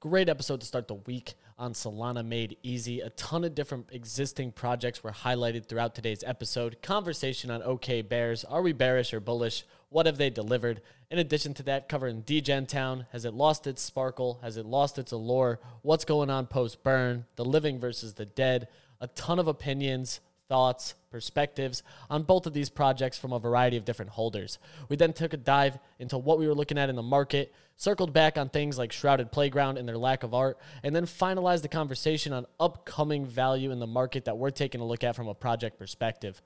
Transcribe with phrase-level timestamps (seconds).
[0.00, 3.00] Great episode to start the week on Solana Made Easy.
[3.00, 6.80] A ton of different existing projects were highlighted throughout today's episode.
[6.80, 8.42] Conversation on OK Bears.
[8.44, 9.64] Are we bearish or bullish?
[9.90, 10.80] What have they delivered?
[11.10, 13.08] In addition to that, covering Degen Town.
[13.12, 14.38] Has it lost its sparkle?
[14.40, 15.60] Has it lost its allure?
[15.82, 17.26] What's going on post burn?
[17.36, 18.68] The living versus the dead.
[19.02, 20.20] A ton of opinions,
[20.50, 24.58] thoughts, perspectives on both of these projects from a variety of different holders.
[24.88, 28.12] We then took a dive into what we were looking at in the market, circled
[28.12, 31.68] back on things like Shrouded Playground and their lack of art, and then finalized the
[31.68, 35.34] conversation on upcoming value in the market that we're taking a look at from a
[35.34, 36.42] project perspective.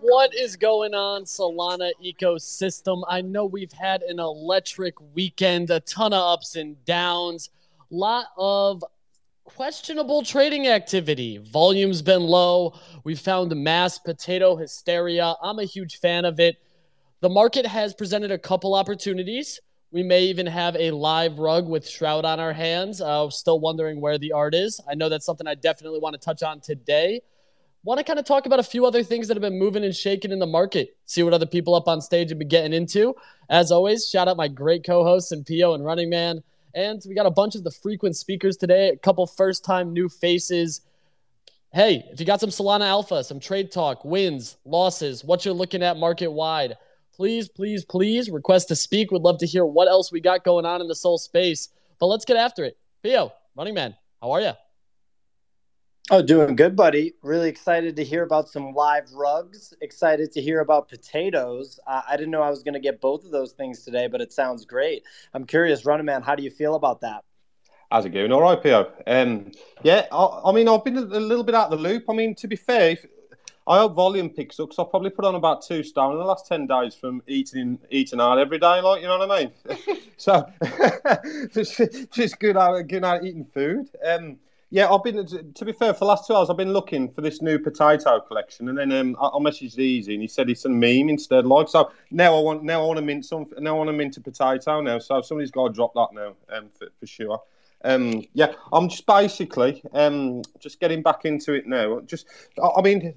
[0.00, 3.02] What is going on, Solana ecosystem?
[3.08, 7.50] I know we've had an electric weekend, a ton of ups and downs,
[7.90, 8.82] lot of
[9.48, 11.38] questionable trading activity.
[11.38, 12.74] Volume's been low.
[13.02, 15.34] We found mass potato hysteria.
[15.42, 16.56] I'm a huge fan of it.
[17.20, 19.58] The market has presented a couple opportunities.
[19.90, 23.00] We may even have a live rug with Shroud on our hands.
[23.00, 24.82] Uh, still wondering where the art is.
[24.86, 27.22] I know that's something I definitely want to touch on today.
[27.84, 29.96] Want to kind of talk about a few other things that have been moving and
[29.96, 30.94] shaking in the market.
[31.06, 33.16] See what other people up on stage have been getting into.
[33.48, 36.42] As always, shout out my great co-hosts and PO and Running Man.
[36.74, 40.08] And we got a bunch of the frequent speakers today, a couple first time new
[40.08, 40.82] faces.
[41.72, 45.82] Hey, if you got some Solana Alpha, some trade talk, wins, losses, what you're looking
[45.82, 46.76] at market wide,
[47.14, 49.10] please, please, please request to speak.
[49.10, 51.68] Would love to hear what else we got going on in the Sol space.
[51.98, 52.76] But let's get after it.
[53.02, 54.52] Theo, running man, how are you?
[56.10, 57.12] Oh, doing good, buddy.
[57.20, 59.74] Really excited to hear about some live rugs.
[59.82, 61.78] Excited to hear about potatoes.
[61.86, 64.22] Uh, I didn't know I was going to get both of those things today, but
[64.22, 65.02] it sounds great.
[65.34, 67.24] I'm curious, Running Man, how do you feel about that?
[67.92, 68.32] How's it going?
[68.32, 68.90] All right, Pio.
[69.06, 72.04] Um, yeah, I, I, mean, I've been a, a, little bit out of the loop.
[72.08, 73.04] I mean, to be fair, if,
[73.66, 74.72] I hope volume picks up.
[74.72, 77.78] So I've probably put on about two stone in the last ten days from eating
[77.90, 78.80] eating out every day.
[78.80, 79.98] Like you know what I mean.
[80.16, 80.46] so
[81.52, 83.90] just just good out good out eating food.
[84.06, 84.38] Um,
[84.70, 85.26] yeah, I've been.
[85.26, 88.20] To be fair, for the last two hours, I've been looking for this new potato
[88.20, 91.46] collection, and then um, I, I messaged Easy, and he said it's a meme instead.
[91.46, 93.46] Like, so now I want now I want to mint some.
[93.58, 94.98] Now I want to mint a potato now.
[94.98, 97.42] So somebody's got to drop that now, um, for, for sure.
[97.84, 102.00] Um, yeah, I'm just basically um, just getting back into it now.
[102.00, 102.26] Just,
[102.62, 103.14] I, I mean,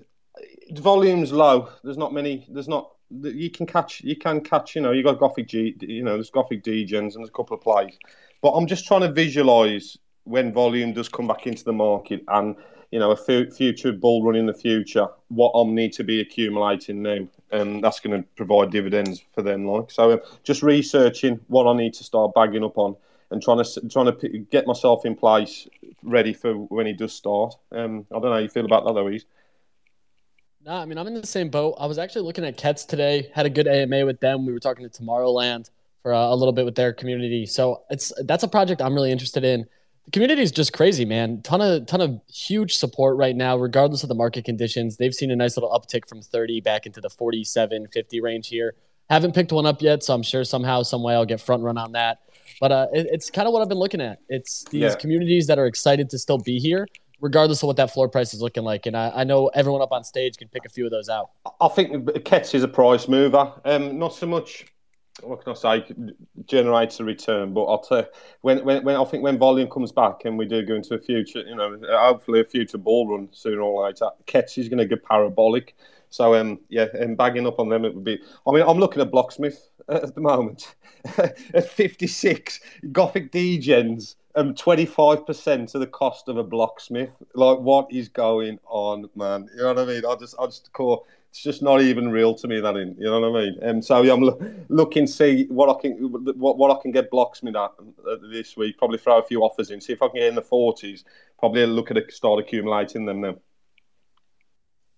[0.69, 1.69] the volume's low.
[1.83, 2.47] There's not many.
[2.50, 2.91] There's not.
[3.09, 4.01] You can catch.
[4.01, 4.75] You can catch.
[4.75, 5.75] You know, you got Gothic G.
[5.81, 7.97] You know, there's Gothic Degens and there's a couple of plays.
[8.41, 12.55] But I'm just trying to visualize when volume does come back into the market and
[12.91, 16.21] you know a f- future bull run in the future, what I need to be
[16.21, 19.65] accumulating now, and that's going to provide dividends for them.
[19.65, 22.95] Like so, uh, just researching what I need to start bagging up on
[23.31, 25.67] and trying to trying to p- get myself in place
[26.03, 27.55] ready for when he does start.
[27.71, 29.03] Um, I don't know how you feel about that, though.
[29.03, 29.25] Louise.
[30.63, 31.75] No, I mean I'm in the same boat.
[31.79, 33.31] I was actually looking at Kets today.
[33.33, 34.45] Had a good AMA with them.
[34.45, 35.69] We were talking to Tomorrowland
[36.03, 37.45] for uh, a little bit with their community.
[37.45, 39.65] So it's that's a project I'm really interested in
[40.06, 41.41] the community is just crazy, man.
[41.41, 44.97] Ton of ton of huge support right now, regardless of the market conditions.
[44.97, 48.75] They've seen a nice little uptick from 30 back into the 47, 50 range here.
[49.09, 51.78] Haven't picked one up yet, so I'm sure somehow, some way, I'll get front run
[51.78, 52.19] on that.
[52.62, 54.19] But uh, it, it's kind of what I've been looking at.
[54.29, 54.95] It's these yeah.
[54.95, 56.88] communities that are excited to still be here,
[57.19, 58.85] regardless of what that floor price is looking like.
[58.85, 61.31] And I, I, know everyone up on stage can pick a few of those out.
[61.59, 61.91] I think
[62.23, 63.51] Kets is a price mover.
[63.66, 64.66] Um, not so much
[65.21, 65.85] what can I say,
[66.45, 67.53] generates a return.
[67.53, 68.05] But I'll tell
[68.41, 70.99] when, when, when I think when volume comes back and we do go into a
[70.99, 74.85] future, you know, hopefully a future ball run sooner or later, Kets is going to
[74.85, 75.75] get parabolic.
[76.09, 78.19] So um, yeah, and bagging up on them it would be.
[78.45, 80.75] I mean, I'm looking at Blocksmith at the moment
[81.17, 82.59] at 56
[82.91, 87.11] Gothic Degens um, 25% of the cost of a blocksmith.
[87.33, 89.49] Like, what is going on, man?
[89.55, 90.05] You know what I mean?
[90.05, 92.59] I just, I just call it's just not even real to me.
[92.59, 93.58] That in, you know what I mean?
[93.62, 95.94] And um, so yeah, I'm lo- looking see what I can
[96.38, 97.72] what, what I can get blocksmith at
[98.06, 98.78] uh, this week.
[98.78, 101.06] Probably throw a few offers in, see if I can get in the 40s.
[101.40, 103.36] Probably look at it, start accumulating them now.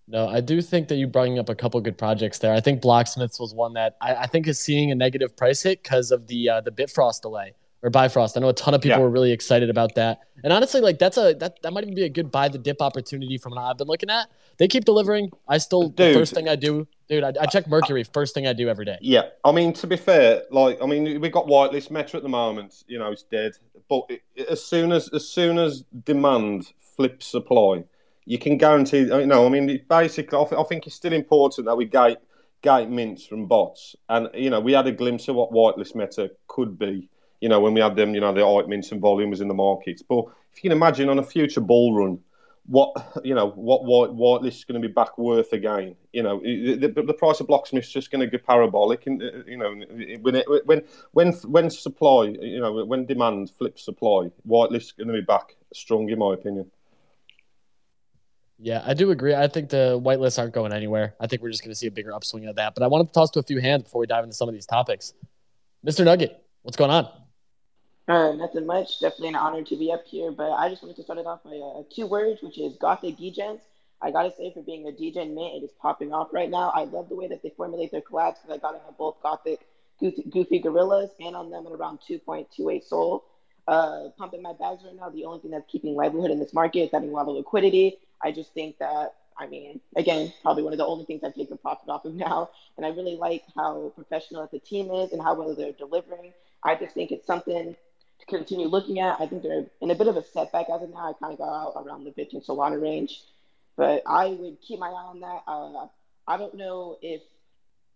[0.08, 2.52] No, I do think that you bringing up a couple good projects there.
[2.52, 5.84] I think Blocksmiths was one that I, I think is seeing a negative price hit
[5.84, 8.36] because of the uh, the Bitfrost delay or Bifrost.
[8.36, 9.02] I know a ton of people yeah.
[9.02, 10.20] were really excited about that.
[10.42, 12.80] And honestly, like that's a that, that might even be a good buy the dip
[12.80, 14.28] opportunity from what I've been looking at.
[14.58, 15.30] They keep delivering.
[15.46, 18.46] I still dude, the first thing I do, dude, I, I, check Mercury first thing
[18.46, 18.98] I do every day.
[19.00, 22.28] Yeah, I mean to be fair, like I mean we got whitelist Meta at the
[22.28, 22.84] moment.
[22.88, 23.52] You know it's dead,
[23.88, 27.84] but it, as soon as as soon as demand flips supply
[28.26, 29.10] you can guarantee.
[29.10, 32.18] Uh, you know, I mean, basically, I, think it's still important that we gate
[32.62, 36.30] gate mints from bots, and you know, we had a glimpse of what whitelist meta
[36.48, 37.08] could be.
[37.44, 39.48] You know, when we had them, you know, the white mints and volume was in
[39.48, 40.00] the markets.
[40.00, 42.18] But if you can imagine on a future bull run,
[42.64, 45.94] what you know what white whitelist is going to be back worth again.
[46.14, 49.58] You know, the, the, price of Blocksmith's just going to go parabolic, and uh, you
[49.58, 49.74] know
[50.22, 50.80] when it, when
[51.12, 55.54] when when supply, you know, when demand flips supply, whitelist is going to be back
[55.74, 56.70] strong, in my opinion.
[58.58, 59.34] Yeah, I do agree.
[59.34, 61.14] I think the whitelists aren't going anywhere.
[61.20, 62.74] I think we're just going to see a bigger upswing of that.
[62.74, 64.54] But I wanted to toss to a few hands before we dive into some of
[64.54, 65.12] these topics.
[65.86, 66.06] Mr.
[66.06, 67.23] Nugget, what's going on?
[68.06, 69.00] Uh, nothing much.
[69.00, 70.30] Definitely an honor to be up here.
[70.30, 73.16] But I just wanted to start it off by uh, two words, which is Gothic
[73.16, 73.60] Degens.
[74.02, 76.70] I gotta say, for being a Degen mint, it is popping off right now.
[76.74, 79.22] I love the way that they formulate their collabs because I got them on both
[79.22, 79.66] Gothic
[80.00, 83.24] Goofy, Gorillas and on them at around 2.28 SOL.
[83.66, 85.08] Uh, pumping my bags right now.
[85.08, 87.96] The only thing that's keeping livelihood in this market is having a lot of liquidity.
[88.22, 91.56] I just think that, I mean, again, probably one of the only things I've taken
[91.56, 92.50] profit off of now.
[92.76, 96.34] And I really like how professional that the team is and how well they're delivering.
[96.62, 97.74] I just think it's something
[98.20, 99.20] to continue looking at.
[99.20, 101.10] I think they're in a bit of a setback as of now.
[101.10, 103.22] I kind of go out around the 15 Solana range,
[103.76, 105.42] but I would keep my eye on that.
[105.46, 105.86] Uh,
[106.26, 107.22] I don't know if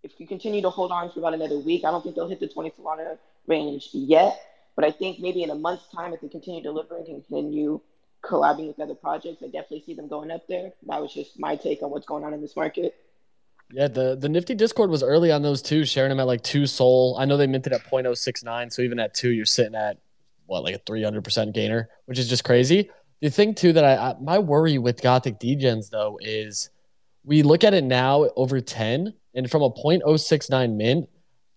[0.02, 2.40] if you continue to hold on for about another week, I don't think they'll hit
[2.40, 4.40] the 20 Solana range yet.
[4.76, 7.80] But I think maybe in a month's time, if they continue delivering and continue
[8.22, 10.72] collabing with other projects, I definitely see them going up there.
[10.86, 12.94] That was just my take on what's going on in this market.
[13.70, 16.66] Yeah, the, the Nifty Discord was early on those two, sharing them at like two
[16.66, 17.16] SOL.
[17.18, 19.98] I know they minted at 0.069, so even at two, you're sitting at
[20.48, 22.90] what like a 300% gainer, which is just crazy.
[23.20, 26.70] The thing too that I, I my worry with Gothic Degens though is
[27.24, 31.08] we look at it now over 10 and from a 0.069 mint,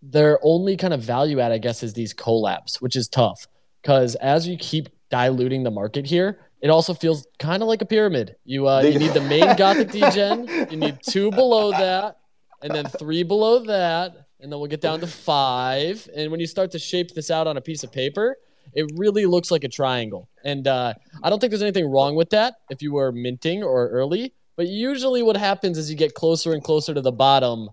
[0.01, 3.47] their only kind of value add, I guess, is these collabs, which is tough
[3.81, 7.85] because as you keep diluting the market here, it also feels kind of like a
[7.85, 8.35] pyramid.
[8.45, 12.17] You uh, you need the main Gothic Degen, you need two below that,
[12.61, 16.07] and then three below that, and then we'll get down to five.
[16.15, 18.37] And when you start to shape this out on a piece of paper,
[18.73, 20.29] it really looks like a triangle.
[20.43, 20.93] And uh,
[21.23, 24.33] I don't think there's anything wrong with that if you were minting or early.
[24.55, 27.69] But usually, what happens is you get closer and closer to the bottom,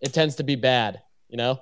[0.00, 1.00] it tends to be bad.
[1.28, 1.60] You know.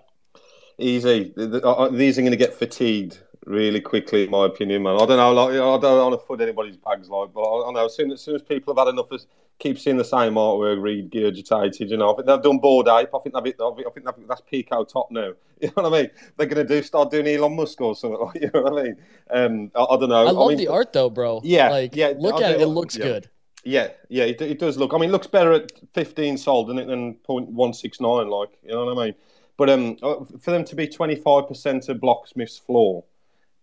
[0.78, 1.32] Easy.
[1.36, 4.96] Uh, uh, these are going to get fatigued really quickly, in my opinion, man.
[4.96, 5.32] I don't know.
[5.32, 8.10] Like, I don't want to foot anybody's bags, like, but I, I know as soon,
[8.10, 9.22] as soon as people have had enough of
[9.60, 11.90] keep seeing the same artwork regurgitated.
[11.90, 13.14] You know, I think they've done Bored Ape.
[13.14, 15.32] I think I think that's Pico top now.
[15.60, 16.10] You know what I mean?
[16.38, 18.18] They're going to do start doing Elon Musk or something.
[18.24, 18.96] Like, You know what I mean?
[19.30, 20.26] Um, I, I don't know.
[20.26, 21.42] I love I mean, the art though, bro.
[21.44, 22.14] Yeah, like yeah.
[22.16, 23.04] Look at it; it looks yeah.
[23.04, 23.30] good.
[23.62, 24.94] Yeah, yeah, it, it does look.
[24.94, 28.30] I mean, it looks better at 15 sold than it than 0.169.
[28.30, 29.14] Like, you know what I mean?
[29.58, 33.04] But um, uh, for them to be 25% of Blocksmith's floor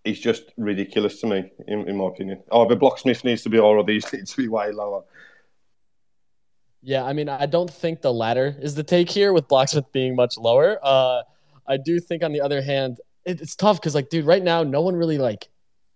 [0.07, 2.41] is just ridiculous to me, in, in my opinion.
[2.51, 5.03] Either Blocksmith needs to be or these need to be way lower.
[6.81, 10.15] Yeah, I mean, I don't think the latter is the take here, with Blocksmith being
[10.15, 10.79] much lower.
[10.81, 11.23] Uh,
[11.67, 14.63] I do think, on the other hand, it, it's tough because, like, dude, right now,
[14.63, 15.49] no one really like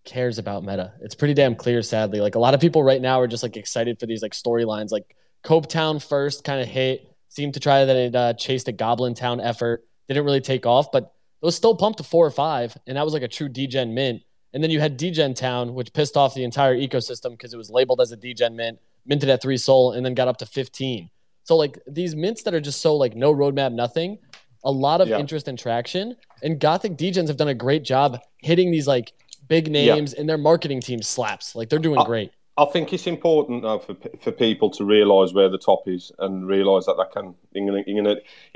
[0.04, 0.94] cares about meta.
[1.02, 2.20] It's pretty damn clear, sadly.
[2.20, 4.92] Like, a lot of people right now are just like excited for these like storylines.
[4.92, 9.14] Like, Copetown first kind of hit, seemed to try that it uh, chased a Goblin
[9.14, 12.78] Town effort, didn't really take off, but it was still pumped to four or five,
[12.88, 14.22] and that was like a true degen mint.
[14.54, 17.70] And then you had Degen Town, which pissed off the entire ecosystem because it was
[17.70, 21.10] labeled as a degen mint, minted at three Sol, and then got up to 15.
[21.46, 24.20] So like these mints that are just so like no roadmap, nothing,
[24.66, 25.20] a lot of Yeah.
[25.20, 26.18] interest and traction.
[26.44, 29.14] And Gothic Degens have done a great job hitting these like
[29.48, 31.56] big names, and their marketing team slaps.
[31.56, 32.32] Like they're doing Uh, great.
[32.62, 36.48] I think it's important though for for people to realise where the top is and
[36.48, 38.02] realise that that can you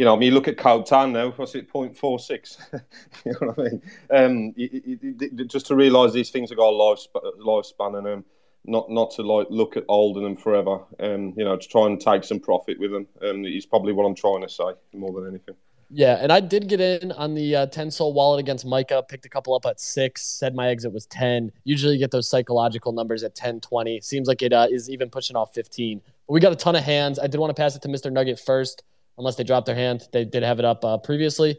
[0.06, 2.58] know I mean look at Coke Town now what's it 0.46
[3.26, 3.82] you know what I mean
[4.12, 7.00] um you, you, you- just to realise these things have got a life
[7.40, 8.26] lifespan and um
[8.66, 12.00] not not to like look at holding them forever um you know to try and
[12.00, 15.30] take some profit with them um is probably what I'm trying to say more than
[15.30, 15.56] anything.
[15.90, 19.26] Yeah, and I did get in on the uh, 10 Sol wallet against Micah, picked
[19.26, 21.52] a couple up at six, said my exit was 10.
[21.64, 24.02] Usually get those psychological numbers at 10, 20.
[24.02, 26.02] Seems like it uh, is even pushing off 15.
[26.28, 27.20] But we got a ton of hands.
[27.20, 28.12] I did want to pass it to Mr.
[28.12, 28.84] Nugget first,
[29.18, 30.08] unless they dropped their hand.
[30.12, 31.58] They did have it up uh, previously.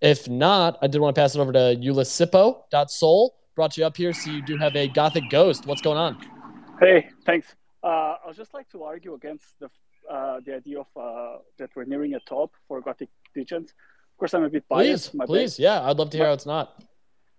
[0.00, 3.34] If not, I did want to pass it over to Ulysippo.sol.
[3.56, 5.64] Brought you up here, so you do have a Gothic Ghost.
[5.64, 6.18] What's going on?
[6.80, 7.54] Hey, thanks.
[7.82, 9.68] Uh, I would just like to argue against the
[10.10, 13.70] uh, the idea of uh, that we're nearing a top for Gothic Degens.
[14.12, 15.14] Of course, I'm a bit Please, biased.
[15.14, 15.58] My please.
[15.58, 16.82] Yeah, I'd love to hear my- how it's not.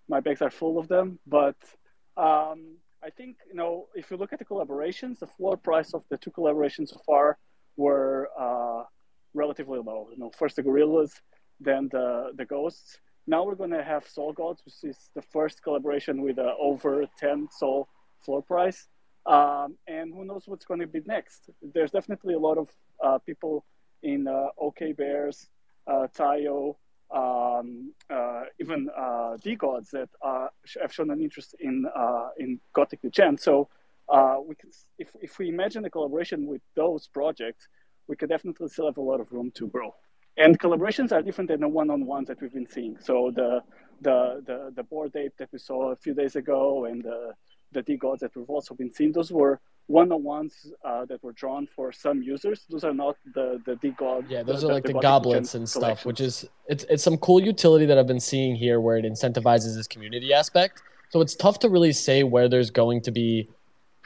[0.08, 1.18] my bags are full of them.
[1.26, 1.56] But
[2.16, 6.02] um, I think you know if you look at the collaborations, the floor price of
[6.10, 7.38] the two collaborations so far
[7.76, 8.82] were uh,
[9.34, 10.08] relatively low.
[10.12, 11.12] You know, first the gorillas,
[11.60, 12.98] then the the ghosts.
[13.28, 17.48] Now we're going to have SolGods, which is the first collaboration with a over 10
[17.50, 17.88] Soul
[18.24, 18.86] floor price.
[19.26, 21.50] Um, and who knows what's going to be next?
[21.60, 22.68] There's definitely a lot of
[23.04, 23.64] uh, people
[24.02, 25.48] in uh, OK Bears,
[25.86, 26.76] uh, Taiyo,
[27.10, 30.48] um, uh, even uh, DeGods that uh,
[30.80, 33.38] have shown an interest in uh, in Gothic Degen.
[33.38, 33.68] So
[34.46, 37.68] we can if if we imagine a collaboration with those projects,
[38.08, 39.94] we could definitely still have a lot of room to grow.
[40.38, 42.98] And collaborations are different than the one-on-ones that we've been seeing.
[43.00, 43.62] So the
[44.00, 47.32] the the, the Bored Ape that we saw a few days ago and the
[47.72, 51.92] the DeGods that we've also been seeing, those were one-on-ones uh, that were drawn for
[51.92, 52.66] some users.
[52.68, 54.28] Those are not the the DeGod.
[54.28, 57.16] Yeah, those the, are like the, the, goblets and stuff, which is it's it's some
[57.18, 60.82] cool utility that I've been seeing here where it incentivizes this community aspect.
[61.10, 63.48] So it's tough to really say where there's going to be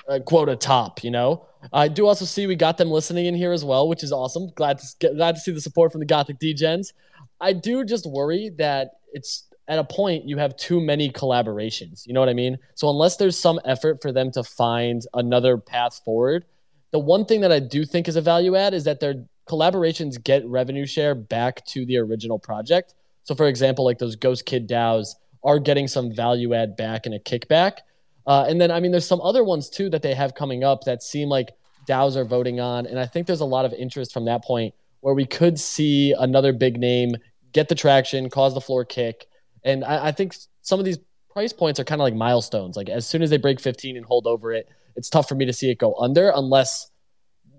[0.07, 1.47] a quota top, you know.
[1.73, 4.51] I do also see we got them listening in here as well, which is awesome.
[4.55, 6.93] Glad to glad to see the support from the Gothic Degens.
[7.41, 12.05] I do just worry that it's at a point you have too many collaborations.
[12.05, 12.59] You know what I mean?
[12.75, 16.45] So unless there's some effort for them to find another path forward,
[16.91, 20.23] the one thing that I do think is a value add is that their collaborations
[20.23, 22.95] get revenue share back to the original project.
[23.23, 27.15] So for example, like those Ghost Kid DAOs are getting some value add back and
[27.15, 27.79] a kickback.
[28.27, 30.83] Uh, and then I mean, there's some other ones too that they have coming up
[30.85, 31.53] that seem like
[31.89, 34.75] DAOs are voting on, and I think there's a lot of interest from that point
[35.01, 37.15] where we could see another big name
[37.53, 39.27] get the traction, cause the floor kick,
[39.65, 40.99] and I, I think some of these
[41.31, 42.77] price points are kind of like milestones.
[42.77, 45.45] Like as soon as they break 15 and hold over it, it's tough for me
[45.47, 46.91] to see it go under unless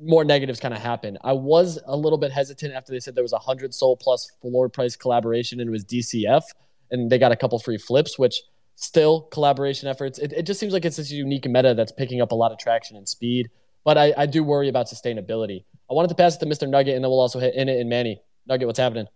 [0.02, 1.18] more negatives kind of happen.
[1.24, 4.30] I was a little bit hesitant after they said there was a hundred Sol plus
[4.42, 6.42] floor price collaboration and it was DCF,
[6.90, 8.42] and they got a couple free flips, which
[8.76, 10.18] still collaboration efforts.
[10.20, 12.58] It, it just seems like it's this unique meta that's picking up a lot of
[12.58, 13.50] traction and speed.
[13.84, 15.64] But I, I do worry about sustainability.
[15.90, 16.70] I wanted to pass it to Mr.
[16.70, 18.22] Nugget, and then we'll also hit in it and Manny.
[18.48, 19.08] Nugget, what's happening?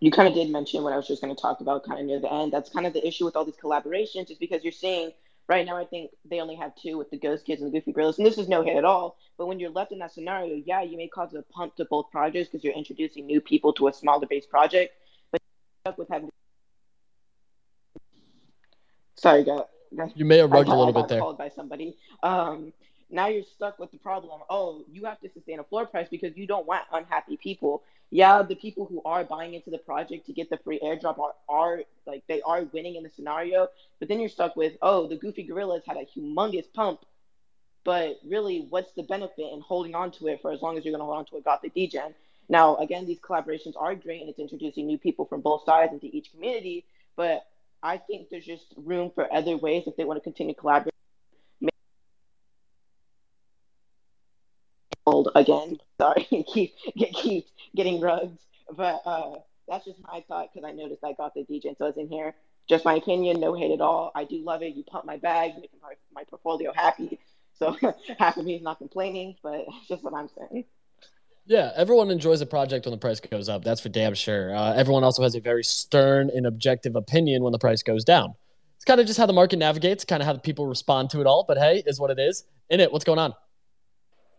[0.00, 2.06] You kind of did mention what I was just going to talk about kind of
[2.06, 2.52] near the end.
[2.52, 5.12] That's kind of the issue with all these collaborations, is because you're seeing
[5.48, 7.92] right now, I think they only have two with the Ghost Kids and the Goofy
[7.92, 9.16] Gorillas, and this is no hit at all.
[9.38, 12.10] But when you're left in that scenario, yeah, you may cause a pump to both
[12.10, 14.94] projects because you're introducing new people to a smaller base project,
[15.32, 15.40] but
[15.82, 16.30] stuck with having.
[19.16, 19.62] Sorry, guys.
[20.14, 21.18] You may have rugged a little bit there.
[21.18, 21.96] Called by somebody.
[22.22, 22.72] Um,
[23.10, 24.42] now you're stuck with the problem.
[24.50, 28.42] Oh, you have to sustain a floor price because you don't want unhappy people yeah,
[28.42, 31.82] the people who are buying into the project to get the free airdrop are, are
[32.06, 33.68] like they are winning in the scenario.
[33.98, 37.00] But then you're stuck with, oh, the Goofy Gorillas had a humongous pump,
[37.84, 40.92] but really, what's the benefit in holding on to it for as long as you're
[40.92, 42.14] going to hold on to a Gothic Degen?
[42.48, 46.06] Now, again, these collaborations are great and it's introducing new people from both sides into
[46.06, 46.86] each community,
[47.16, 47.44] but
[47.82, 50.92] I think there's just room for other ways if they want to continue collaborating
[55.34, 55.78] again.
[56.00, 58.38] Sorry, keep keep getting rugs,
[58.76, 59.36] but uh,
[59.68, 62.34] that's just my thought because I noticed I got the DJ so it's in here.
[62.68, 64.12] Just my opinion, no hate at all.
[64.14, 64.74] I do love it.
[64.74, 67.18] You pump my bag, making my, my portfolio happy.
[67.58, 67.76] So
[68.18, 70.64] half of me is not complaining, but just what I'm saying.
[71.46, 73.64] Yeah, everyone enjoys a project when the price goes up.
[73.64, 74.54] That's for damn sure.
[74.54, 78.34] Uh, everyone also has a very stern and objective opinion when the price goes down.
[78.76, 81.20] It's kind of just how the market navigates, kind of how the people respond to
[81.20, 81.46] it all.
[81.48, 82.44] But hey, is what it is.
[82.68, 83.32] In it, what's going on?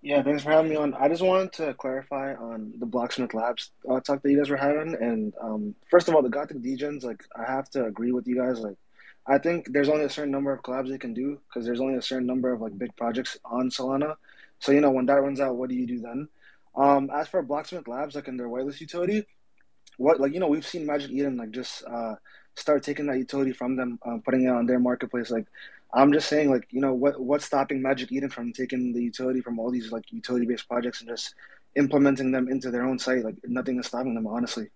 [0.02, 0.94] Yeah, thanks for having me on.
[0.94, 4.56] I just wanted to clarify on the Blocksmith Labs uh, talk that you guys were
[4.56, 4.96] having.
[4.96, 8.38] And um, first of all, the Gothic Degens, like, I have to agree with you
[8.38, 8.60] guys.
[8.60, 8.78] Like,
[9.28, 11.96] I think there's only a certain number of collabs they can do because there's only
[11.96, 14.16] a certain number of like big projects on Solana.
[14.60, 16.30] So you know, when that runs out, what do you do then?
[16.76, 19.26] Um, as for Blocksmith Labs, like in their whitelist utility,
[19.98, 22.16] what like you know we've seen Magic Eden like just uh,
[22.56, 25.30] start taking that utility from them, uh, putting it on their marketplace.
[25.30, 25.46] Like
[25.94, 29.42] I'm just saying, like, you know, what what's stopping Magic Eden from taking the utility
[29.42, 31.34] from all these like utility based projects and just
[31.76, 33.24] implementing them into their own site?
[33.24, 34.68] Like, nothing is stopping them, honestly.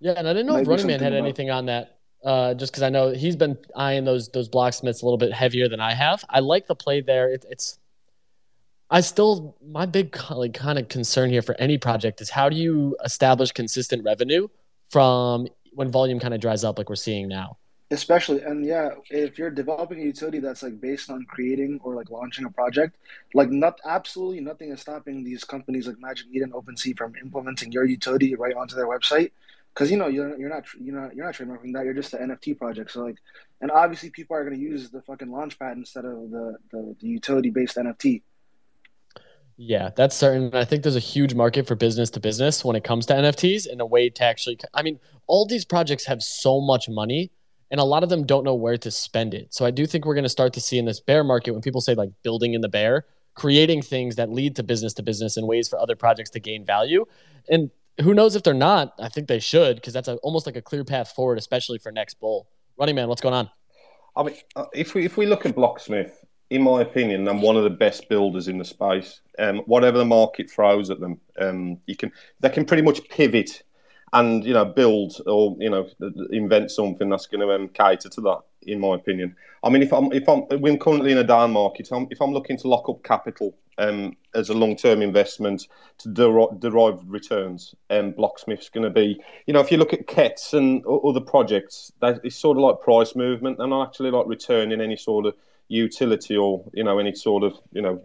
[0.00, 1.24] Yeah, and I didn't know Might if Running Man had about...
[1.24, 1.98] anything on that.
[2.24, 5.68] Uh, just because I know he's been eyeing those those blocksmiths a little bit heavier
[5.68, 6.24] than I have.
[6.28, 7.28] I like the play there.
[7.28, 7.78] It, it's
[8.90, 12.56] I still my big like kind of concern here for any project is how do
[12.56, 14.48] you establish consistent revenue
[14.90, 17.56] from when volume kind of dries up like we're seeing now.
[17.92, 22.08] Especially, and yeah, if you're developing a utility that's like based on creating or like
[22.10, 22.96] launching a project,
[23.34, 27.84] like not absolutely nothing is stopping these companies like Magic Eden, OpenSea from implementing your
[27.84, 29.32] utility right onto their website.
[29.74, 31.84] Because you know you're you're not you're not you're not trademarking that.
[31.84, 32.92] You're just an NFT project.
[32.92, 33.18] So like,
[33.60, 37.06] and obviously people are going to use the fucking launchpad instead of the the, the
[37.06, 38.22] utility based NFT.
[39.58, 40.54] Yeah, that's certain.
[40.54, 43.70] I think there's a huge market for business to business when it comes to NFTs
[43.70, 44.58] and a way to actually.
[44.72, 47.30] I mean, all these projects have so much money
[47.72, 49.52] and a lot of them don't know where to spend it.
[49.52, 51.62] So I do think we're going to start to see in this bear market when
[51.62, 55.38] people say like building in the bear, creating things that lead to business to business
[55.38, 57.06] and ways for other projects to gain value.
[57.48, 57.70] And
[58.02, 58.92] who knows if they're not?
[58.98, 61.90] I think they should because that's a, almost like a clear path forward, especially for
[61.90, 62.46] next bull.
[62.76, 63.50] Running man, what's going on?
[64.16, 66.12] I mean, uh, if we if we look at Blocksmith,
[66.50, 69.22] in my opinion, I'm one of the best builders in the space.
[69.38, 73.62] Um, whatever the market throws at them, um, you can they can pretty much pivot
[74.12, 75.88] and you know build or you know
[76.30, 78.40] invent something that's going to um, cater to that.
[78.64, 81.88] In my opinion, I mean, if I'm if I'm we're currently in a down market,
[81.90, 85.66] I'm, if I'm looking to lock up capital um, as a long term investment
[85.98, 90.06] to der- derive returns, um, Blocksmith's going to be, you know, if you look at
[90.06, 93.58] Kets and other projects, that it's sort of like price movement.
[93.58, 95.34] and not actually like returning any sort of
[95.68, 98.00] utility or you know any sort of you know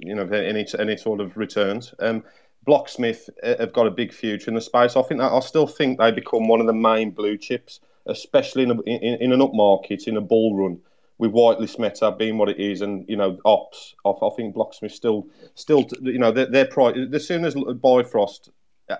[0.00, 1.94] you know any any sort of returns.
[1.98, 2.24] Um,
[2.66, 4.96] Blocksmith uh, have got a big future in the space.
[4.96, 8.62] I think that, I still think they become one of the main blue chips, especially
[8.64, 10.80] in, a, in, in an up market, in a bull run,
[11.18, 13.94] with Whitelist Meta being what it is, and you know ops.
[14.04, 16.96] I, I think Blocksmith still, still, you know, their, price.
[17.12, 18.50] As soon as Bifrost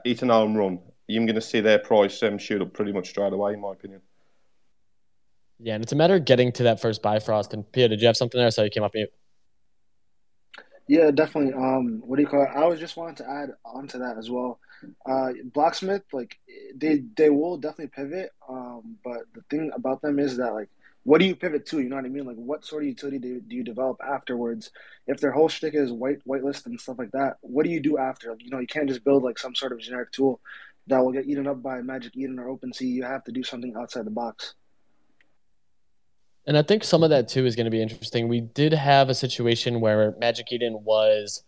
[0.04, 3.10] hit an home run, you're going to see their price um, shoot up pretty much
[3.10, 4.00] straight away, in my opinion.
[5.60, 7.54] Yeah, and it's a matter of getting to that first Bifrost.
[7.54, 8.50] And Peter, did you have something there?
[8.50, 9.12] So you came up mute.
[10.86, 11.54] Yeah, definitely.
[11.54, 12.50] Um, what do you call it?
[12.54, 14.58] I was just wanting to add onto that as well.
[15.06, 16.38] Uh, Blocksmith, like
[16.76, 18.30] they they will definitely pivot.
[18.48, 20.68] Um, but the thing about them is that like,
[21.04, 21.80] what do you pivot to?
[21.80, 22.26] You know what I mean?
[22.26, 24.70] Like, what sort of utility do, do you develop afterwards?
[25.06, 27.96] If their whole shtick is white whitelist and stuff like that, what do you do
[27.96, 28.30] after?
[28.30, 30.40] Like, you know, you can't just build like some sort of generic tool
[30.86, 32.82] that will get eaten up by Magic Eden or OpenSea.
[32.82, 34.54] You have to do something outside the box.
[36.46, 38.28] And I think some of that too is going to be interesting.
[38.28, 41.42] We did have a situation where Magic Eden was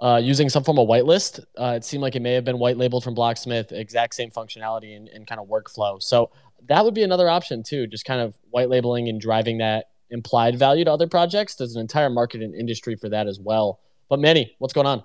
[0.00, 1.40] uh, using some form of whitelist.
[1.56, 4.96] Uh, it seemed like it may have been white labeled from Blocksmith, exact same functionality
[4.96, 6.02] and, and kind of workflow.
[6.02, 6.30] So
[6.68, 10.58] that would be another option too, just kind of white labeling and driving that implied
[10.58, 11.54] value to other projects.
[11.54, 13.80] There's an entire market and industry for that as well.
[14.08, 15.04] But Manny, what's going on?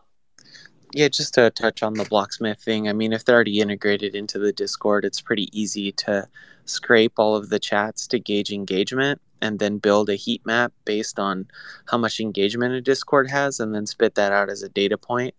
[0.95, 2.87] Yeah, just to touch on the Blocksmith thing.
[2.87, 6.25] I mean, if they're already integrated into the Discord, it's pretty easy to
[6.63, 11.19] scrape all of the chats to gauge engagement and then build a heat map based
[11.19, 11.49] on
[11.87, 15.35] how much engagement a Discord has and then spit that out as a data point,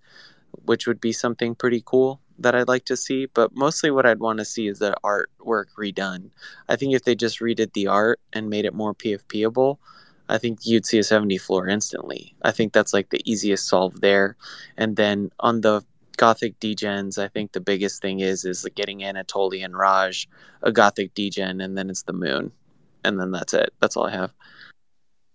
[0.66, 3.24] which would be something pretty cool that I'd like to see.
[3.24, 6.32] But mostly what I'd want to see is the artwork redone.
[6.68, 9.78] I think if they just redid the art and made it more PFPable,
[10.28, 12.34] I think you'd see a 70 floor instantly.
[12.42, 14.36] I think that's like the easiest solve there.
[14.76, 15.84] And then on the
[16.16, 20.28] Gothic degens, I think the biggest thing is is getting Anatoly and Raj
[20.62, 22.52] a Gothic degen, and then it's the moon,
[23.04, 23.72] and then that's it.
[23.80, 24.32] That's all I have.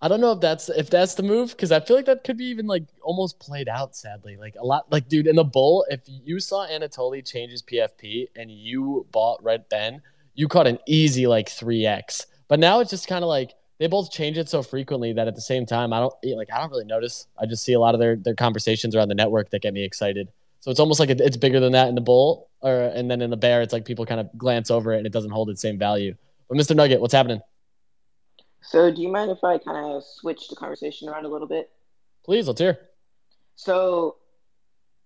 [0.03, 2.37] I don't know if that's if that's the move because I feel like that could
[2.37, 3.95] be even like almost played out.
[3.95, 7.61] Sadly, like a lot, like dude in the bull, if you saw Anatoly change his
[7.61, 10.01] PFP and you bought Red Ben,
[10.33, 12.25] you caught an easy like three x.
[12.47, 15.33] But now it's just kind of like they both change it so frequently that at
[15.33, 17.25] the same time, I don't eh, like I don't really notice.
[17.39, 19.83] I just see a lot of their their conversations around the network that get me
[19.83, 20.31] excited.
[20.59, 23.31] So it's almost like it's bigger than that in the bull, or and then in
[23.31, 25.63] the bear, it's like people kind of glance over it and it doesn't hold its
[25.63, 26.13] same value.
[26.47, 26.75] But Mr.
[26.75, 27.41] Nugget, what's happening?
[28.61, 31.71] So do you mind if I kind of switch the conversation around a little bit?
[32.23, 32.77] Please, let's hear.
[33.55, 34.17] So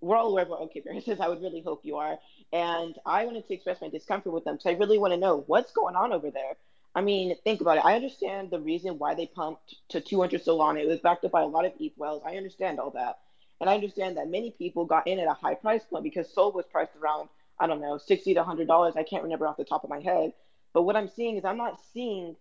[0.02, 1.22] we're all aware of what OK Bear says.
[1.22, 2.18] I would really hope you are.
[2.52, 5.46] And I wanted to express my discomfort with them because I really want to know
[5.48, 6.58] what's going on over there.
[6.96, 7.86] I mean, think about it.
[7.86, 10.82] I understand the reason why they pumped to 200 Solana.
[10.82, 12.24] It was backed up by a lot of ETH wells.
[12.26, 13.20] I understand all that.
[13.62, 16.54] And I understand that many people got in at a high price point because Sol
[16.54, 17.30] was priced around,
[17.60, 18.98] I don't know, 60 to $100.
[18.98, 20.34] I can't remember off the top of my head.
[20.74, 22.36] But what I'm seeing is I'm not seeing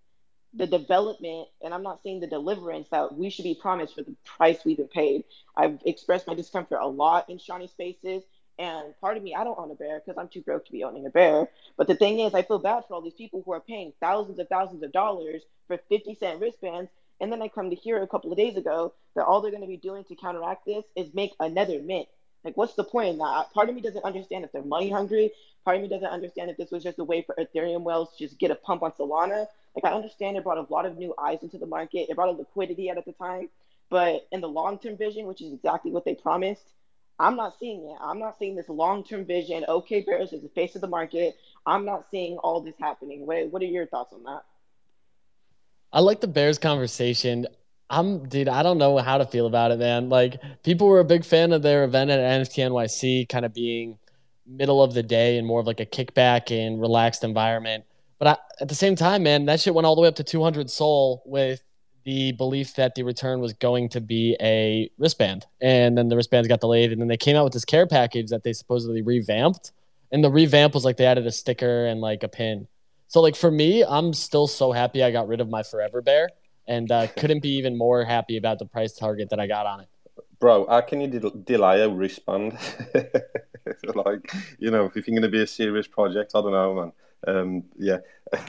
[0.55, 4.17] the development and I'm not seeing the deliverance that we should be promised for the
[4.25, 5.25] price we've been paid.
[5.57, 8.23] I've expressed my discomfort a lot in Shawnee spaces.
[8.59, 10.85] And part of me, I don't own a bear because I'm too broke to be
[10.85, 11.49] owning a bear.
[11.77, 14.39] But the thing is, I feel bad for all these people who are paying thousands
[14.39, 16.91] and thousands of dollars for 50 cent wristbands
[17.21, 19.63] and then I come to hear a couple of days ago that all they're going
[19.63, 22.09] to be doing to counteract this is make another mint.
[22.45, 23.53] Like, what's the point in that?
[23.55, 25.31] Part of me doesn't understand if they're money hungry.
[25.65, 28.27] Part of me doesn't understand if this was just a way for Ethereum wells to
[28.27, 29.47] just get a pump on Solana.
[29.75, 32.09] Like, I understand it brought a lot of new eyes into the market.
[32.11, 33.49] It brought a liquidity out at the time.
[33.89, 36.75] But in the long term vision, which is exactly what they promised,
[37.19, 37.97] I'm not seeing it.
[38.01, 39.65] I'm not seeing this long term vision.
[39.69, 41.37] OK Bears is the face of the market.
[41.65, 43.27] I'm not seeing all this happening.
[43.27, 44.45] What, what are your thoughts on that?
[45.93, 47.47] I like the Bears conversation.
[47.89, 50.09] I'm, dude, I don't know how to feel about it, man.
[50.09, 53.99] Like, people were a big fan of their event at NFT NYC, kind of being
[54.47, 57.85] middle of the day and more of like a kickback and relaxed environment.
[58.19, 60.25] But I, at the same time, man, that shit went all the way up to
[60.25, 61.63] 200 Sol with
[62.05, 65.47] the belief that the return was going to be a wristband.
[65.61, 66.93] And then the wristbands got delayed.
[66.93, 69.73] And then they came out with this care package that they supposedly revamped.
[70.13, 72.69] And the revamp was like they added a sticker and like a pin.
[73.09, 76.31] So like for me, I'm still so happy I got rid of my Forever Bear,
[76.67, 79.81] and uh, couldn't be even more happy about the price target that I got on
[79.81, 79.89] it.
[80.41, 82.59] Bro, how can you de- delay a wristband?
[83.95, 86.93] like, you know, if you're going to be a serious project, I don't know, man.
[87.27, 87.99] Um, yeah.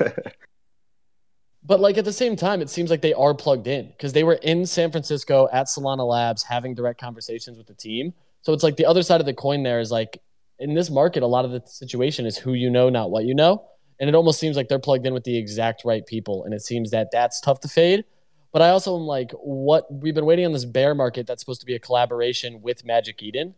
[1.65, 4.23] but like at the same time, it seems like they are plugged in because they
[4.23, 8.13] were in San Francisco at Solana Labs having direct conversations with the team.
[8.43, 10.21] So it's like the other side of the coin there is like
[10.59, 13.33] in this market, a lot of the situation is who you know, not what you
[13.33, 13.65] know.
[13.99, 16.43] And it almost seems like they're plugged in with the exact right people.
[16.43, 18.05] And it seems that that's tough to fade.
[18.53, 21.61] But I also am like, what we've been waiting on this bear market that's supposed
[21.61, 23.55] to be a collaboration with Magic Eden.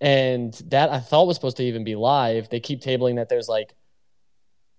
[0.00, 2.48] And that I thought was supposed to even be live.
[2.48, 3.74] They keep tabling that there's like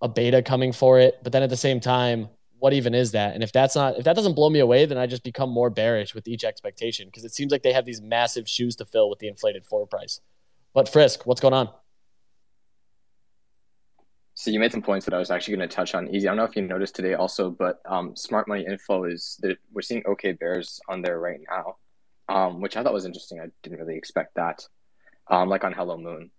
[0.01, 1.19] a beta coming for it.
[1.21, 2.29] But then at the same time,
[2.62, 3.34] what even is that?
[3.34, 5.71] And if that's not, if that doesn't blow me away, then I just become more
[5.71, 9.10] bearish with each expectation because it seems like they have these massive shoes to fill
[9.10, 10.21] with the inflated floor price.
[10.71, 11.69] But Frisk, what's going on?
[14.36, 16.28] So you made some points that I was actually going to touch on easy.
[16.28, 19.58] I don't know if you noticed today also, but um, smart money inflow is that
[19.74, 21.78] we're seeing OK Bears on there right now,
[22.30, 23.39] um, which I thought was interesting.
[23.39, 24.67] I didn't really expect that.
[25.28, 26.30] Um, like on Hello Moon,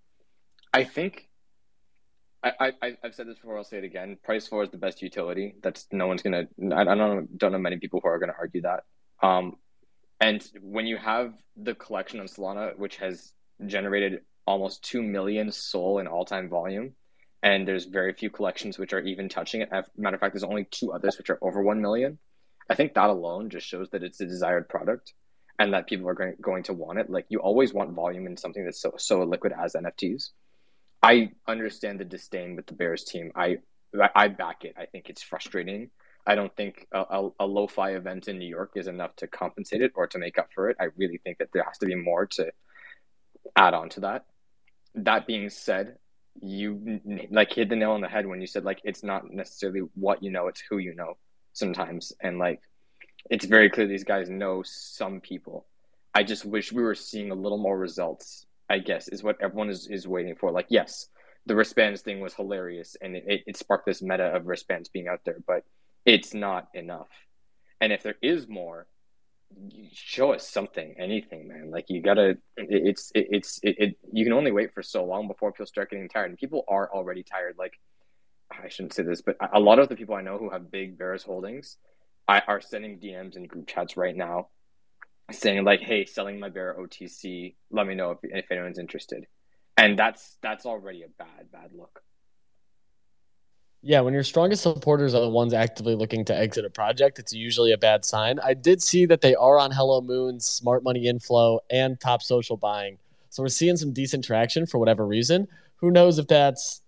[0.73, 1.29] I think
[2.45, 3.57] I, I I've said this before.
[3.57, 4.19] I'll say it again.
[4.25, 5.55] Price floor is the best utility.
[5.63, 6.49] That's no one's gonna.
[6.75, 8.85] I, don't don't know many people who are gonna argue that.
[9.23, 9.57] Um,
[10.21, 13.33] and when you have the collection on Solana, which has
[13.67, 16.95] generated almost two million SOL in all time volume
[17.43, 19.71] and there's very few collections which are even touching it.
[19.97, 22.19] matter of fact, there's only two others which are over one million.
[22.71, 25.13] I think that alone just shows that it's a desired product
[25.59, 27.11] and that people are going, going to want it.
[27.11, 30.31] Like you always want volume in something that's so so liquid as NFTs.
[31.03, 33.33] I understand the disdain with the Bears team.
[33.35, 33.59] I
[34.15, 34.75] I back it.
[34.79, 35.91] I think it's frustrating.
[36.27, 39.83] I don't think a, a, a lo-fi event in New York is enough to compensate
[39.83, 40.77] it or to make up for it.
[40.81, 42.53] I really think that there has to be more to
[43.57, 44.25] add on to that.
[44.95, 45.97] That being said,
[46.41, 49.81] you like hit the nail on the head when you said like it's not necessarily
[49.95, 51.17] what you know, it's who you know
[51.53, 52.13] sometimes.
[52.21, 52.61] And like
[53.29, 55.67] it's very clear these guys know some people.
[56.15, 59.71] I just wish we were seeing a little more results, I guess, is what everyone
[59.71, 60.51] is, is waiting for.
[60.51, 61.09] Like, yes,
[61.47, 65.21] the wristbands thing was hilarious and it, it sparked this meta of wristbands being out
[65.25, 65.65] there, but
[66.05, 67.09] it's not enough.
[67.81, 68.87] And if there is more,
[69.93, 71.71] show us something, anything, man.
[71.71, 75.29] Like you gotta, it's, it, it's, it, it, you can only wait for so long
[75.29, 77.57] before people start getting tired, and people are already tired.
[77.59, 77.79] Like
[78.51, 80.99] I shouldn't say this, but a lot of the people I know who have big
[80.99, 81.77] Bears holdings,
[82.29, 84.49] I are sending DMs in group chats right now,
[85.31, 87.57] saying like, "Hey, selling my bear OTC.
[87.71, 89.27] Let me know if if anyone's interested."
[89.77, 92.03] And that's that's already a bad bad look.
[93.85, 97.33] Yeah, when your strongest supporters are the ones actively looking to exit a project, it's
[97.33, 98.39] usually a bad sign.
[98.39, 102.57] I did see that they are on Hello Moon's Smart Money Inflow and Top Social
[102.57, 102.99] Buying.
[103.31, 105.49] So we're seeing some decent traction for whatever reason.
[105.77, 106.81] Who knows if that's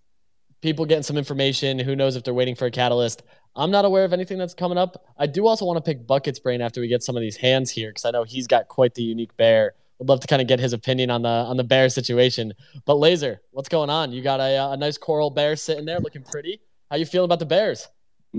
[0.60, 1.80] people getting some information?
[1.80, 3.22] Who knows if they're waiting for a catalyst?
[3.56, 5.04] I'm not aware of anything that's coming up.
[5.16, 7.70] I do also want to pick Bucket's brain after we get some of these hands
[7.70, 9.74] here because I know he's got quite the unique bear.
[9.98, 12.52] Would love to kind of get his opinion on the on the bear situation.
[12.84, 14.10] But Laser, what's going on?
[14.10, 16.60] You got a, a nice coral bear sitting there, looking pretty.
[16.90, 17.88] How you feeling about the Bears?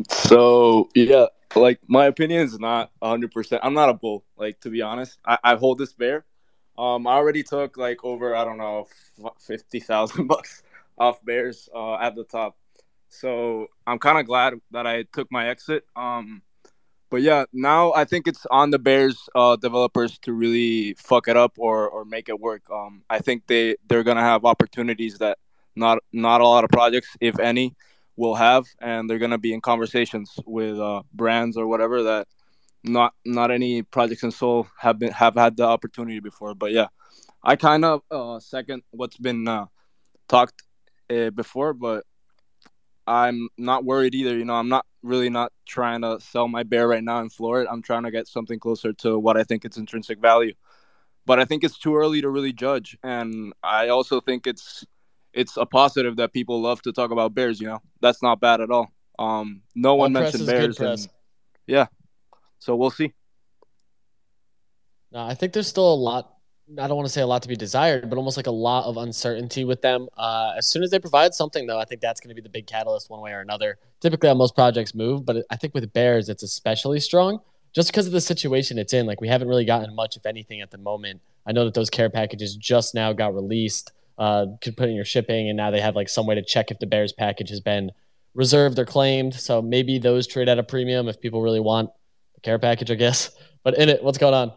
[0.09, 3.61] So yeah, like my opinion is not hundred percent.
[3.63, 4.25] I'm not a bull.
[4.35, 6.25] Like to be honest, I, I hold this bear.
[6.77, 8.87] Um, I already took like over I don't know
[9.39, 10.61] fifty thousand bucks
[10.97, 12.57] off Bears uh, at the top.
[13.19, 15.83] So I'm kind of glad that I took my exit.
[15.95, 16.41] Um,
[17.09, 21.37] but yeah, now I think it's on the Bears uh, developers to really fuck it
[21.37, 22.63] up or or make it work.
[22.71, 25.37] Um, I think they they're gonna have opportunities that
[25.75, 27.75] not not a lot of projects, if any,
[28.15, 32.27] will have, and they're gonna be in conversations with uh, brands or whatever that
[32.83, 36.55] not not any projects in Sol have been have had the opportunity before.
[36.55, 36.87] But yeah,
[37.43, 39.67] I kind of uh, second what's been uh,
[40.27, 40.63] talked
[41.09, 42.03] uh, before, but
[43.07, 44.37] I'm not worried either.
[44.37, 47.69] You know, I'm not really not trying to sell my bear right now in Florida.
[47.71, 50.53] I'm trying to get something closer to what I think its intrinsic value.
[51.25, 54.85] But I think it's too early to really judge, and I also think it's
[55.33, 57.59] it's a positive that people love to talk about Bears.
[57.59, 58.91] You know, that's not bad at all.
[59.17, 60.79] Um, no all one mentioned Bears.
[60.79, 61.07] And,
[61.65, 61.87] yeah,
[62.59, 63.13] so we'll see.
[65.11, 66.34] No, I think there's still a lot.
[66.67, 68.85] I don't want to say a lot to be desired, but almost like a lot
[68.85, 70.07] of uncertainty with them.
[70.17, 72.49] Uh, as soon as they provide something, though, I think that's going to be the
[72.49, 73.77] big catalyst one way or another.
[74.01, 77.39] Typically, on most projects move, but I think with Bears, it's especially strong
[77.73, 79.05] just because of the situation it's in.
[79.05, 81.21] Like we haven't really gotten much, if anything, at the moment.
[81.45, 85.05] I know that those care packages just now got released uh, could put in your
[85.05, 87.59] shipping, and now they have like some way to check if the Bears package has
[87.59, 87.91] been
[88.33, 89.35] reserved or claimed.
[89.35, 91.91] So maybe those trade at a premium if people really want
[92.33, 93.29] the care package, I guess.
[93.63, 94.53] But in it, what's going on?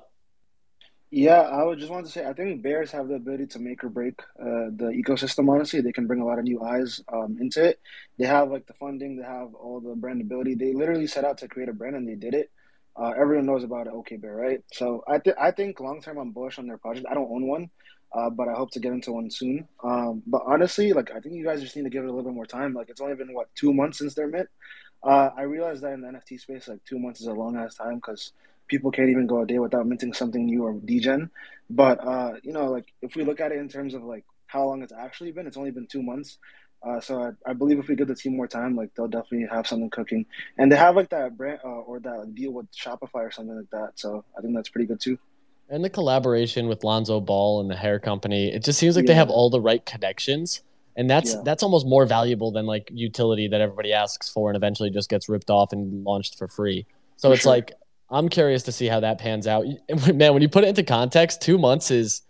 [1.11, 3.83] Yeah, I would just want to say I think Bears have the ability to make
[3.83, 5.49] or break uh, the ecosystem.
[5.51, 7.81] Honestly, they can bring a lot of new eyes um, into it.
[8.19, 10.59] They have like the funding, they have all the brandability.
[10.59, 12.51] They literally set out to create a brand and they did it.
[12.95, 13.95] Uh, everyone knows about it.
[13.95, 14.63] OK Bear, right?
[14.73, 17.07] So I th- I think long term I'm bullish on their project.
[17.11, 17.71] I don't own one,
[18.13, 19.67] uh, but I hope to get into one soon.
[19.83, 22.25] Um, but honestly, like I think you guys just need to give it a little
[22.31, 22.75] bit more time.
[22.75, 24.49] Like it's only been what two months since they're mint.
[25.03, 27.77] Uh, I realize that in the NFT space, like two months is a long ass
[27.77, 28.33] time because
[28.69, 31.31] people can't even go a day without minting something new or degen.
[31.71, 34.65] But uh, you know, like if we look at it in terms of like how
[34.65, 35.47] long it's actually been.
[35.47, 36.39] It's only been two months.
[36.83, 39.49] Uh, so I, I, believe if we give the team more time, like they'll definitely
[39.51, 40.27] have something cooking,
[40.59, 43.71] and they have like that brand uh, or that deal with Shopify or something like
[43.71, 43.93] that.
[43.97, 45.19] So I think that's pretty good too.
[45.69, 49.13] And the collaboration with Lonzo Ball and the hair company, it just seems like yeah.
[49.13, 50.63] they have all the right connections,
[50.97, 51.41] and that's yeah.
[51.45, 55.29] that's almost more valuable than like utility that everybody asks for and eventually just gets
[55.29, 56.87] ripped off and launched for free.
[57.17, 57.53] So for it's sure.
[57.53, 57.73] like
[58.11, 59.65] I'm curious to see how that pans out.
[60.15, 62.23] Man, when you put it into context, two months is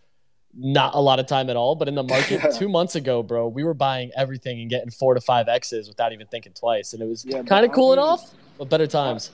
[0.55, 1.75] not a lot of time at all.
[1.75, 5.15] But in the market two months ago, bro, we were buying everything and getting four
[5.15, 6.93] to five X's without even thinking twice.
[6.93, 9.31] And it was yeah, kind of cooling off, but better times.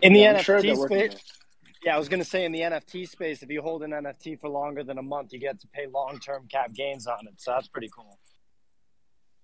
[0.00, 1.16] In the yeah, NFT sure space,
[1.84, 4.40] yeah, I was going to say in the NFT space, if you hold an NFT
[4.40, 7.34] for longer than a month, you get to pay long term cap gains on it.
[7.38, 8.18] So that's pretty cool.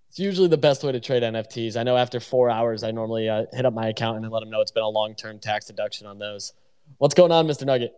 [0.09, 1.77] It's usually the best way to trade NFTs.
[1.77, 4.51] I know after four hours, I normally uh, hit up my accountant and let them
[4.51, 6.55] know it's been a long term tax deduction on those.
[6.97, 7.67] What's going on, Mr.
[7.67, 7.93] Nugget?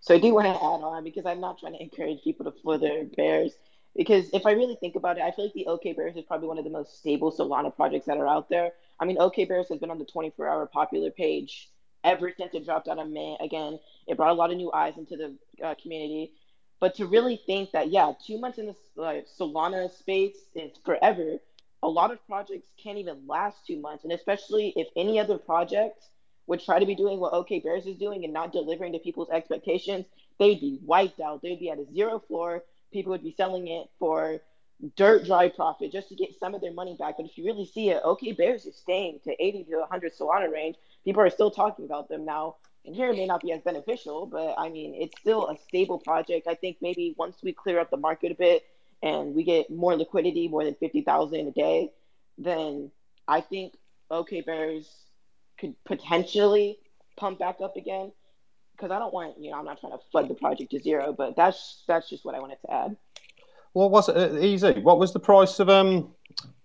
[0.00, 2.52] So I do want to add on because I'm not trying to encourage people to
[2.60, 3.52] floor their bears.
[3.96, 6.48] Because if I really think about it, I feel like the OK Bears is probably
[6.48, 8.72] one of the most stable Solana projects that are out there.
[8.98, 11.70] I mean, OK Bears has been on the 24 hour popular page
[12.02, 13.36] ever since it dropped out of May.
[13.40, 16.32] Again, it brought a lot of new eyes into the uh, community.
[16.80, 21.38] But to really think that, yeah, two months in the uh, Solana space is forever,
[21.82, 24.04] a lot of projects can't even last two months.
[24.04, 26.04] And especially if any other project
[26.46, 29.30] would try to be doing what OK Bears is doing and not delivering to people's
[29.30, 30.06] expectations,
[30.38, 31.42] they'd be wiped out.
[31.42, 32.62] They'd be at a zero floor.
[32.92, 34.40] People would be selling it for
[34.96, 37.16] dirt dry profit just to get some of their money back.
[37.16, 40.52] But if you really see it, OK Bears is staying to 80 to 100 Solana
[40.52, 40.76] range.
[41.04, 42.56] People are still talking about them now.
[42.84, 45.98] And here it may not be as beneficial, but I mean, it's still a stable
[45.98, 46.46] project.
[46.46, 48.64] I think maybe once we clear up the market a bit
[49.02, 51.92] and we get more liquidity, more than 50,000 a day,
[52.36, 52.90] then
[53.26, 53.74] I think
[54.10, 54.88] OK Bears
[55.58, 56.78] could potentially
[57.16, 58.12] pump back up again.
[58.76, 61.12] Because I don't want, you know, I'm not trying to flood the project to zero,
[61.12, 62.96] but that's that's just what I wanted to add.
[63.72, 64.16] What was it?
[64.16, 64.80] Uh, easy.
[64.80, 66.12] What was the price of um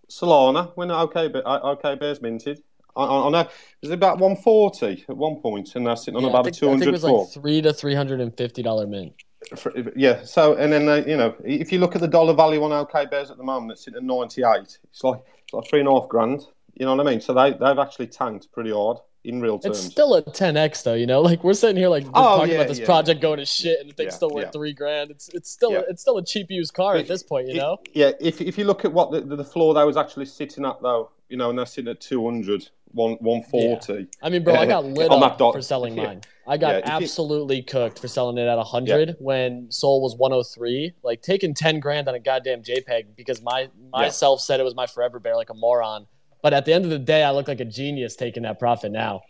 [0.10, 2.63] Solana when OK OK Bears minted?
[2.95, 3.49] I, I know it
[3.82, 6.75] was about 140 at one point, and that's sitting on yeah, about think, a 200.
[6.75, 9.13] I think it was like three to 350 dollar mint.
[9.56, 10.23] For, yeah.
[10.23, 13.06] So and then uh, you know if you look at the dollar value on OK
[13.06, 14.78] Bears at the moment, it's sitting at 98.
[14.84, 16.45] It's like it's like three and a half grand.
[16.73, 17.21] You know what I mean?
[17.21, 19.78] So they they've actually tanked pretty hard in real terms.
[19.78, 21.21] It's still a 10x though, you know.
[21.21, 22.86] Like we're sitting here like oh, talking yeah, about this yeah.
[22.86, 25.12] project going to shit and the thing's still worth three grand.
[25.12, 27.78] It's it's still a, it's still a cheap used car at this point, you know.
[27.93, 30.82] yeah, if if you look at what the, the floor that was actually sitting at
[30.82, 34.08] though, you know, and they're sitting at 200, 140.
[34.21, 36.21] I mean, bro, I got lit up dot, for selling mine.
[36.47, 40.93] I got absolutely you, cooked for selling it at 100 when Sol was 103.
[41.04, 44.88] Like taking 10 grand on a goddamn JPEG because my myself said it was my
[44.88, 46.08] forever bear like a moron
[46.41, 48.91] but at the end of the day, I look like a genius taking that profit
[48.91, 49.21] now.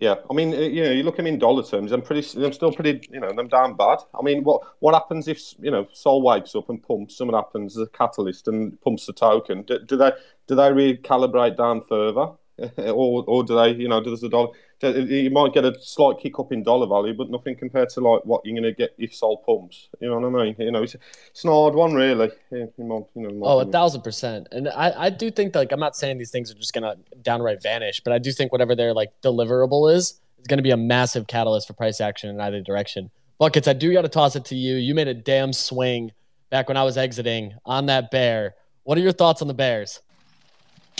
[0.00, 1.90] Yeah, I mean, uh, you know, you look at them in dollar terms.
[1.90, 3.98] I'm pretty, I'm still pretty, you know, them damn bad.
[4.18, 7.16] I mean, what what happens if you know Sol wakes up and pumps?
[7.16, 9.62] Something happens as a catalyst and pumps the token.
[9.62, 10.12] Do, do they
[10.46, 12.32] do they recalibrate down further?
[12.78, 14.48] or or do they, you know, does the dollar?
[14.82, 18.24] You might get a slight kick up in dollar value, but nothing compared to like
[18.24, 19.88] what you're going to get if Sol pumps.
[20.00, 20.56] You know what I mean?
[20.58, 20.96] You know, it's,
[21.30, 22.30] it's an odd one, really.
[22.50, 23.08] You know,
[23.42, 24.48] oh, a thousand percent.
[24.52, 26.84] And I, I do think that, like I'm not saying these things are just going
[26.84, 30.62] to downright vanish, but I do think whatever their like deliverable is is going to
[30.62, 33.10] be a massive catalyst for price action in either direction.
[33.38, 34.76] Buckets, I do got to toss it to you.
[34.76, 36.12] You made a damn swing
[36.50, 38.54] back when I was exiting on that bear.
[38.84, 40.00] What are your thoughts on the Bears?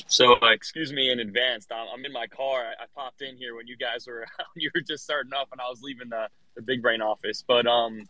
[0.06, 1.66] So, uh, excuse me in advance.
[1.70, 2.64] I'm, I'm in my car.
[2.64, 5.61] I, I, popped in here when you guys were you were just starting up, and
[5.61, 7.42] I was leaving the, the big brain office.
[7.46, 8.02] But um,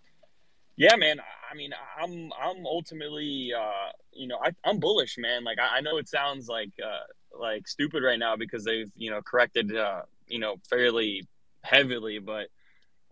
[0.77, 1.21] yeah, man.
[1.51, 5.45] I mean, I'm I'm ultimately uh, you know, I, I'm bullish, man.
[5.45, 9.11] Like I, I know it sounds like uh, like stupid right now because they've you
[9.11, 11.27] know corrected uh, you know fairly
[11.63, 12.49] heavily, but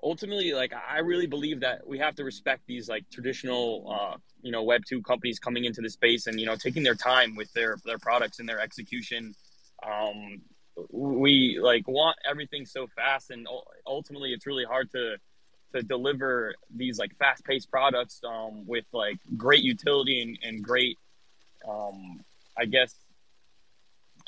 [0.04, 4.52] ultimately, like I really believe that we have to respect these like traditional, uh, you
[4.52, 7.52] know, Web two companies coming into the space and you know taking their time with
[7.54, 9.34] their their products and their execution.
[9.84, 10.42] Um,
[10.90, 13.48] we like want everything so fast, and
[13.86, 15.16] ultimately, it's really hard to
[15.74, 20.98] to deliver these like fast paced products um, with like great utility and, and great,
[21.68, 22.20] um,
[22.56, 22.94] I guess,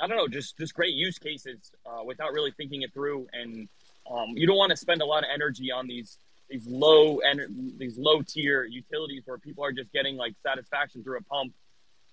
[0.00, 3.68] I don't know, just just great use cases uh, without really thinking it through and
[4.10, 7.74] um, you don't want to spend a lot of energy on these these low and
[7.78, 11.52] these low tier utilities where people are just getting like satisfaction through a pump.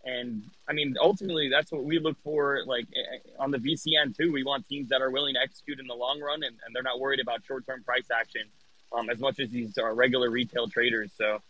[0.06, 2.60] And I mean, ultimately, that's what we look for.
[2.66, 5.80] Like eh, eh, on the VCN too, we want teams that are willing to execute
[5.80, 8.44] in the long run, and, and they're not worried about short term price action
[8.92, 11.12] um, as much as these are regular retail traders.
[11.18, 11.42] So,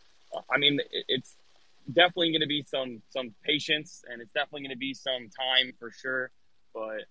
[0.49, 1.35] I mean, it's
[1.91, 5.73] definitely going to be some some patience, and it's definitely going to be some time
[5.79, 6.29] for sure.
[6.73, 7.05] But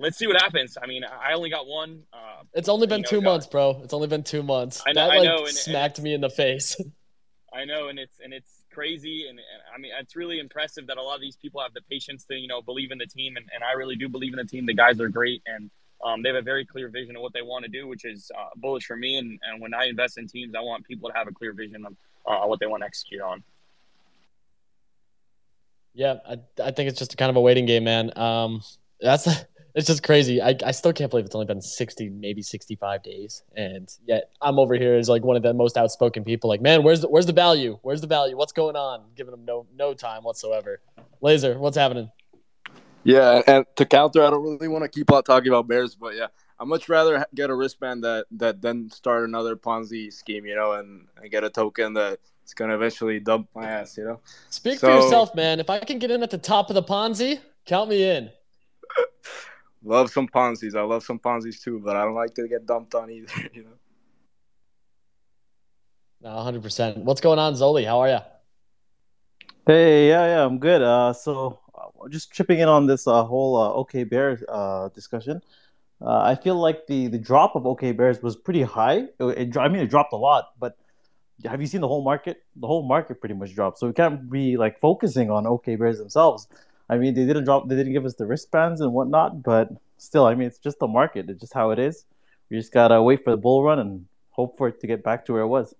[0.00, 0.76] let's see what happens.
[0.82, 2.02] I mean, I only got one.
[2.12, 3.80] Uh, it's only been two months, bro.
[3.84, 4.82] It's only been two months.
[4.86, 5.02] I know.
[5.02, 6.76] That, like, I know and, smacked and, me in the face.
[7.52, 10.96] I know, and it's and it's crazy, and, and, I mean it's really impressive that
[10.96, 13.36] a lot of these people have the patience to you know believe in the team,
[13.36, 14.66] and, and I really do believe in the team.
[14.66, 15.70] The guys are great, and
[16.04, 18.30] um, they have a very clear vision of what they want to do, which is
[18.36, 19.18] uh, bullish for me.
[19.18, 21.84] And, and when I invest in teams, I want people to have a clear vision
[21.84, 23.42] of uh, what they want to execute on.
[25.92, 28.16] Yeah, I, I think it's just kind of a waiting game, man.
[28.16, 28.62] Um,
[29.00, 29.28] that's
[29.74, 30.40] it's just crazy.
[30.40, 33.42] I, I still can't believe it's only been 60, maybe 65 days.
[33.56, 36.48] And yet I'm over here as like one of the most outspoken people.
[36.48, 37.78] Like, man, where's the, where's the value?
[37.82, 38.36] Where's the value?
[38.36, 39.04] What's going on?
[39.14, 40.80] Giving them no, no time whatsoever.
[41.20, 42.10] Laser, what's happening?
[43.02, 46.14] Yeah, and to counter, I don't really want to keep on talking about Bears, but
[46.14, 46.26] yeah,
[46.58, 50.72] I'd much rather get a wristband that that then start another Ponzi scheme, you know,
[50.72, 54.20] and, and get a token that it's gonna eventually dump my ass, you know.
[54.50, 55.60] Speak so, for yourself, man.
[55.60, 58.30] If I can get in at the top of the Ponzi, count me in.
[59.82, 60.74] love some Ponzi's.
[60.74, 63.64] I love some Ponzi's too, but I don't like to get dumped on either, you
[63.64, 63.70] know.
[66.22, 66.98] No, 100%.
[66.98, 67.86] What's going on, Zoli?
[67.86, 68.18] How are you?
[69.66, 70.82] Hey, yeah, yeah, I'm good.
[70.82, 75.40] Uh, so uh, just chipping in on this uh, whole uh, Okay Bears uh, discussion.
[76.02, 79.06] Uh, I feel like the the drop of Okay Bears was pretty high.
[79.18, 80.78] It, it, I mean, it dropped a lot, but
[81.44, 82.42] have you seen the whole market?
[82.56, 83.78] The whole market pretty much dropped.
[83.78, 86.48] So we can't be like focusing on Okay Bears themselves.
[86.90, 90.26] I mean, they didn't drop, they didn't give us the wristbands and whatnot, but still,
[90.26, 91.30] I mean, it's just the market.
[91.30, 92.04] It's just how it is.
[92.50, 95.24] We just gotta wait for the bull run and hope for it to get back
[95.26, 95.72] to where it was.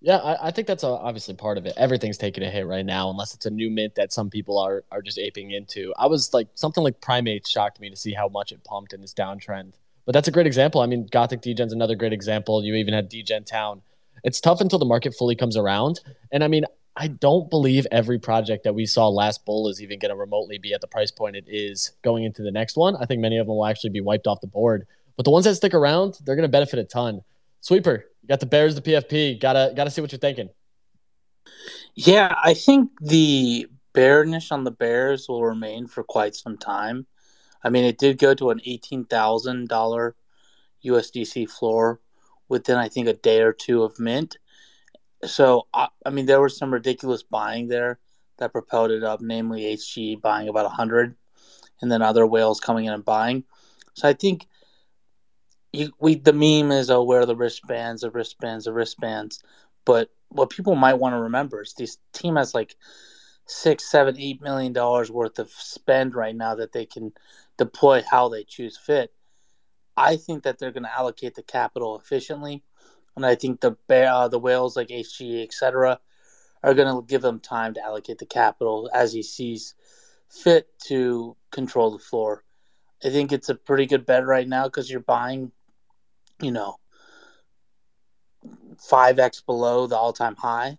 [0.00, 1.72] Yeah, I, I, think that's obviously part of it.
[1.76, 4.84] Everything's taking a hit right now, unless it's a new mint that some people are
[4.92, 5.92] are just aping into.
[5.98, 9.00] I was like, something like Primates shocked me to see how much it pumped in
[9.00, 9.72] this downtrend.
[10.06, 10.80] But that's a great example.
[10.82, 12.64] I mean, Gothic Degen's another great example.
[12.64, 13.82] You even had Degen Town.
[14.22, 16.00] It's tough until the market fully comes around.
[16.30, 16.64] And I mean,
[17.00, 20.58] I don't believe every project that we saw last bull is even going to remotely
[20.58, 22.96] be at the price point it is going into the next one.
[22.96, 24.84] I think many of them will actually be wiped off the board.
[25.16, 27.22] But the ones that stick around, they're going to benefit a ton.
[27.60, 29.40] Sweeper, you got the Bears, the PFP.
[29.40, 30.48] Gotta gotta see what you're thinking.
[31.94, 37.06] Yeah, I think the bearish on the Bears will remain for quite some time.
[37.64, 40.14] I mean, it did go to an eighteen thousand dollar
[40.84, 42.00] USDC floor
[42.48, 44.38] within I think a day or two of mint.
[45.24, 47.98] So I, I mean, there was some ridiculous buying there
[48.38, 51.16] that propelled it up, namely HG buying about hundred,
[51.80, 53.44] and then other whales coming in and buying.
[53.94, 54.46] So I think
[55.72, 59.42] you, we the meme is oh where are the wristbands, the wristbands, the wristbands.
[59.84, 62.76] But what people might want to remember is this team has like
[63.46, 67.12] six, seven, eight million dollars worth of spend right now that they can
[67.56, 69.12] deploy how they choose fit.
[69.96, 72.62] I think that they're going to allocate the capital efficiently,
[73.18, 76.00] and I think the uh, the whales like HG, etc.,
[76.62, 79.74] are going to give them time to allocate the capital as he sees
[80.28, 82.44] fit to control the floor.
[83.04, 85.52] I think it's a pretty good bet right now because you're buying
[86.40, 86.76] you know,
[88.90, 90.78] 5x below the all-time high.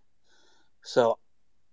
[0.81, 1.19] So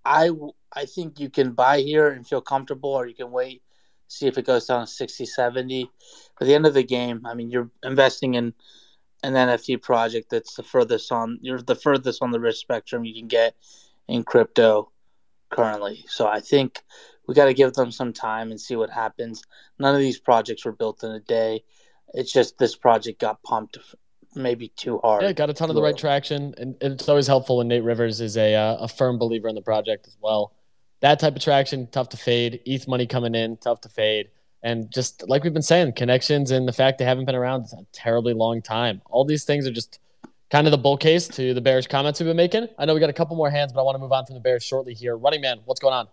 [0.04, 0.30] I
[0.72, 3.62] I think you can buy here and feel comfortable or you can wait
[4.08, 5.90] see if it goes down to 60 70
[6.40, 8.54] at the end of the game i mean you're investing in
[9.26, 13.14] an nft project that's the furthest on you're the furthest on the risk spectrum you
[13.14, 13.54] can get
[14.08, 14.90] in crypto
[15.50, 16.82] currently so i think
[17.26, 19.42] we got to give them some time and see what happens
[19.78, 21.62] none of these projects were built in a day
[22.14, 23.78] it's just this project got pumped
[24.36, 25.22] maybe too hard.
[25.22, 28.20] Yeah, got a ton of the right traction, and, it's always helpful when Nate Rivers
[28.20, 30.52] is a uh, a firm believer in the project as well.
[31.00, 32.60] That type of traction, tough to fade.
[32.64, 34.28] ETH money coming in, tough to fade.
[34.66, 37.86] And just like we've been saying, connections and the fact they haven't been around a
[37.92, 39.00] terribly long time.
[39.06, 40.00] All these things are just
[40.50, 42.66] kind of the bull case to the Bears comments we've been making.
[42.76, 44.34] I know we got a couple more hands, but I want to move on from
[44.34, 45.16] the Bears shortly here.
[45.16, 46.08] Running man, what's going on?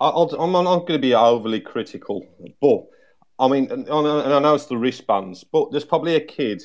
[0.00, 2.26] i am not going to be overly critical,
[2.62, 2.86] but
[3.38, 6.62] I mean, and I know it's the wristbands, but there's probably a kid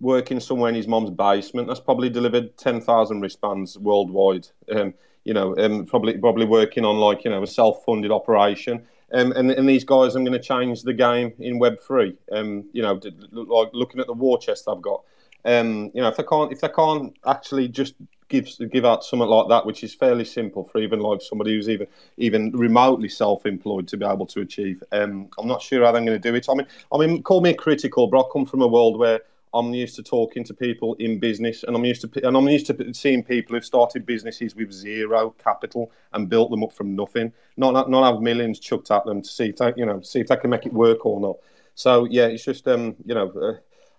[0.00, 4.48] working somewhere in his mom's basement that's probably delivered 10,000 wristbands worldwide.
[4.74, 8.86] Um, you know, um, probably probably working on like you know a self-funded operation.
[9.12, 12.16] Um, and, and these guys, I'm going to change the game in Web three.
[12.30, 13.00] Um, you know,
[13.32, 15.02] like looking at the war chest I've got.
[15.44, 17.94] Um, you know, if they can't if they can't actually just
[18.28, 21.68] give give out something like that, which is fairly simple for even like somebody who's
[21.68, 24.82] even even remotely self-employed to be able to achieve.
[24.92, 26.46] Um, I'm not sure how they're going to do it.
[26.48, 29.20] I mean, I mean, call me a critical, but I come from a world where
[29.54, 32.66] I'm used to talking to people in business, and I'm used to and I'm used
[32.66, 37.32] to seeing people who've started businesses with zero capital and built them up from nothing.
[37.56, 40.28] Not not have millions chucked at them to see if they, you know see if
[40.28, 41.36] they can make it work or not.
[41.74, 43.30] So yeah, it's just um you know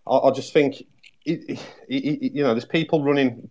[0.08, 0.84] uh, I, I just think
[1.26, 3.50] it, it, it, you know, there's people running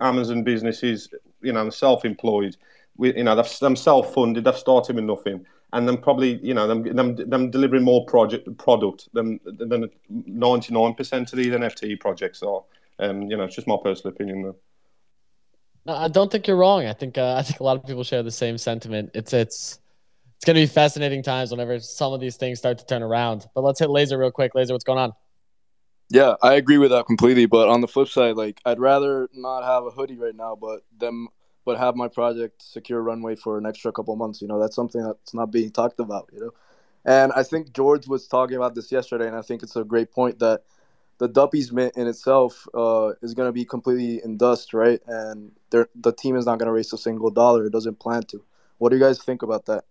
[0.00, 1.08] Amazon businesses,
[1.40, 2.56] you know, self-employed.
[2.96, 4.44] With, you know, they've, them self-funded.
[4.44, 8.56] They've started with nothing, and then probably, you know, them, them, them delivering more project
[8.58, 12.62] product than than 99% of these NFT projects are.
[12.98, 14.56] Um, you know, it's just my personal opinion, though.
[15.86, 16.86] No, I don't think you're wrong.
[16.86, 19.10] I think uh, I think a lot of people share the same sentiment.
[19.14, 19.80] It's it's
[20.42, 23.46] it's going to be fascinating times whenever some of these things start to turn around.
[23.54, 24.54] But let's hit laser real quick.
[24.56, 25.12] Laser, what's going on?
[26.10, 27.46] Yeah, I agree with that completely.
[27.46, 30.80] But on the flip side, like I'd rather not have a hoodie right now, but
[30.98, 31.28] them,
[31.64, 34.42] but have my project secure runway for an extra couple months.
[34.42, 36.28] You know, that's something that's not being talked about.
[36.32, 36.50] You know,
[37.04, 40.12] and I think George was talking about this yesterday, and I think it's a great
[40.12, 40.62] point that
[41.18, 45.00] the Duppies mint in itself uh, is going to be completely in dust, right?
[45.06, 47.66] And the team is not going to raise a single dollar.
[47.66, 48.42] It doesn't plan to.
[48.78, 49.84] What do you guys think about that?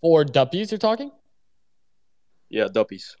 [0.00, 1.12] For Duppies, you're talking?
[2.48, 3.16] Yeah, Duppies.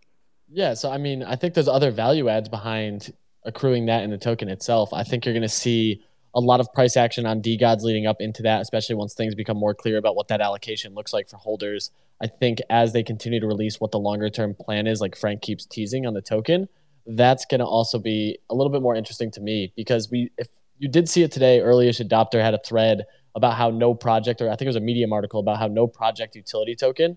[0.50, 3.12] Yeah, so I mean, I think there's other value adds behind
[3.48, 4.92] accruing that in the token itself.
[4.92, 8.18] I think you're going to see a lot of price action on DeGods leading up
[8.20, 11.38] into that, especially once things become more clear about what that allocation looks like for
[11.38, 11.90] holders.
[12.22, 15.40] I think as they continue to release what the longer term plan is, like Frank
[15.40, 16.68] keeps teasing on the token,
[17.06, 20.48] that's going to also be a little bit more interesting to me because we, if
[20.78, 24.48] you did see it today, earliest adopter had a thread about how no project, or
[24.50, 27.16] I think it was a Medium article about how no project utility token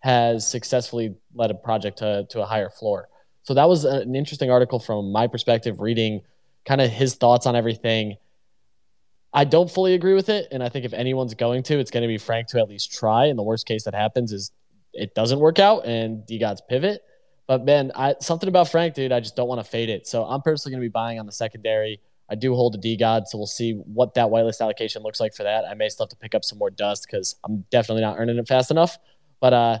[0.00, 3.08] has successfully led a project to, to a higher floor.
[3.48, 6.20] So that was an interesting article from my perspective, reading
[6.66, 8.18] kind of his thoughts on everything.
[9.32, 10.48] I don't fully agree with it.
[10.50, 12.92] And I think if anyone's going to, it's going to be Frank to at least
[12.92, 13.24] try.
[13.24, 14.52] And the worst case that happens is
[14.92, 17.00] it doesn't work out and DeGod's pivot.
[17.46, 20.06] But man, I, something about Frank, dude, I just don't want to fade it.
[20.06, 22.02] So I'm personally going to be buying on the secondary.
[22.28, 25.44] I do hold a DeGod, so we'll see what that whitelist allocation looks like for
[25.44, 25.64] that.
[25.64, 28.36] I may still have to pick up some more dust because I'm definitely not earning
[28.36, 28.98] it fast enough.
[29.40, 29.78] But uh,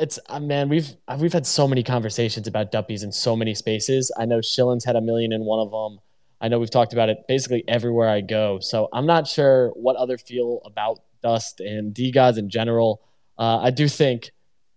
[0.00, 3.54] it's uh, man, we've uh, we've had so many conversations about duppies in so many
[3.54, 4.10] spaces.
[4.18, 6.00] I know Shillin's had a million in one of them.
[6.40, 8.60] I know we've talked about it basically everywhere I go.
[8.60, 13.02] So I'm not sure what other feel about dust and DeGods in general.
[13.38, 14.30] Uh, I do think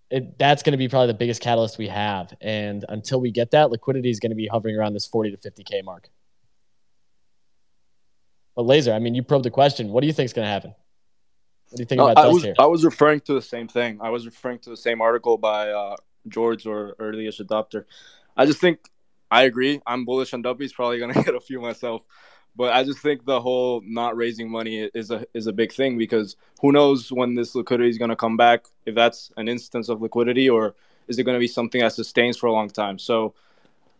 [0.09, 2.33] it, that's going to be probably the biggest catalyst we have.
[2.41, 5.37] And until we get that, liquidity is going to be hovering around this 40 to
[5.37, 6.09] 50K mark.
[8.55, 9.87] But Laser, I mean, you probed the question.
[9.87, 10.75] What do you think is going to happen?
[11.73, 12.53] What do you think no, about I was here?
[12.59, 13.97] I was referring to the same thing.
[13.99, 15.95] I was referring to the same article by uh,
[16.27, 17.85] George or earliest adopter.
[18.37, 18.77] I just think
[19.31, 19.81] I agree.
[19.87, 20.71] I'm bullish on Duppies.
[20.71, 22.03] Probably gonna get a few myself,
[22.55, 25.97] but I just think the whole not raising money is a is a big thing
[25.97, 28.65] because who knows when this liquidity is gonna come back?
[28.85, 30.75] If that's an instance of liquidity, or
[31.07, 32.99] is it gonna be something that sustains for a long time?
[32.99, 33.33] So.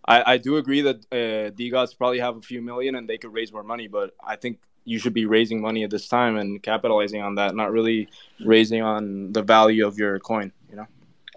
[0.06, 3.32] I, I do agree that uh, DeGods probably have a few million and they could
[3.32, 6.62] raise more money, but I think you should be raising money at this time and
[6.62, 8.10] capitalizing on that, not really
[8.44, 10.52] raising on the value of your coin.
[10.70, 10.88] You know,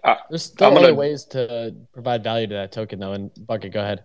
[0.03, 3.13] uh, there's still gonna, other ways to provide value to that token, though.
[3.13, 4.03] And Bucket, go ahead.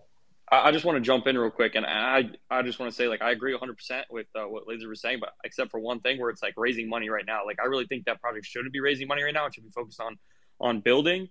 [0.51, 3.09] I, just want to jump in real quick, and I I just want to say
[3.09, 6.01] like I agree 100 percent with uh, what Laser was saying, but except for one
[6.01, 7.47] thing where it's like raising money right now.
[7.47, 9.47] Like I really think that project shouldn't be raising money right now.
[9.47, 10.19] It should be focused on
[10.61, 11.31] on building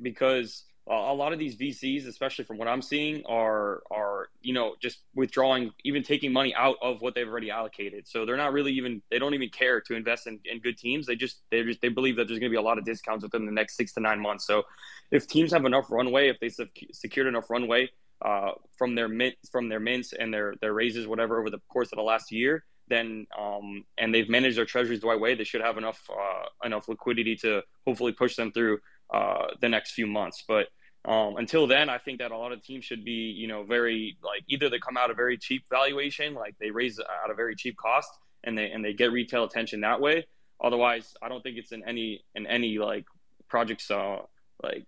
[0.00, 4.74] because a lot of these VCs, especially from what I'm seeing, are are you know
[4.80, 8.08] just withdrawing, even taking money out of what they've already allocated.
[8.08, 11.06] So they're not really even they don't even care to invest in, in good teams.
[11.06, 13.22] They just they just they believe that there's going to be a lot of discounts
[13.22, 14.46] within the next six to nine months.
[14.46, 14.64] So
[15.10, 17.90] if teams have enough runway, if they have secured enough runway
[18.22, 21.92] uh, from their mint from their mints and their their raises, whatever over the course
[21.92, 25.44] of the last year, then um, and they've managed their treasuries the right way, they
[25.44, 28.80] should have enough uh, enough liquidity to hopefully push them through
[29.14, 30.44] uh, the next few months.
[30.46, 30.66] But
[31.04, 34.18] um, until then, I think that a lot of teams should be, you know, very
[34.22, 37.56] like either they come out a very cheap valuation, like they raise at a very
[37.56, 38.10] cheap cost,
[38.44, 40.26] and they and they get retail attention that way.
[40.62, 43.06] Otherwise, I don't think it's in any in any like
[43.48, 44.18] projects uh
[44.62, 44.86] like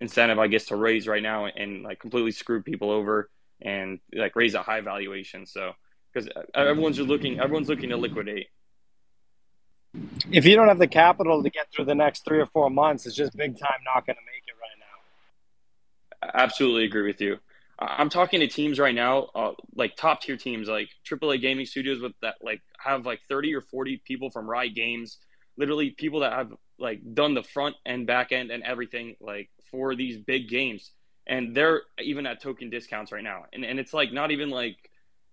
[0.00, 3.28] incentive, I guess, to raise right now and like completely screw people over
[3.60, 5.46] and like raise a high valuation.
[5.46, 5.72] So
[6.12, 8.48] because everyone's just looking, everyone's looking to liquidate.
[10.30, 13.06] If you don't have the capital to get through the next three or four months,
[13.06, 14.35] it's just big time not going to make
[16.34, 17.38] absolutely agree with you.
[17.78, 22.00] I'm talking to teams right now, uh, like top tier teams, like AAA gaming studios
[22.00, 25.18] with that, like have like 30 or 40 people from Riot Games,
[25.58, 29.94] literally people that have like done the front and back end and everything like for
[29.94, 30.92] these big games,
[31.26, 34.76] and they're even at token discounts right now, and and it's like not even like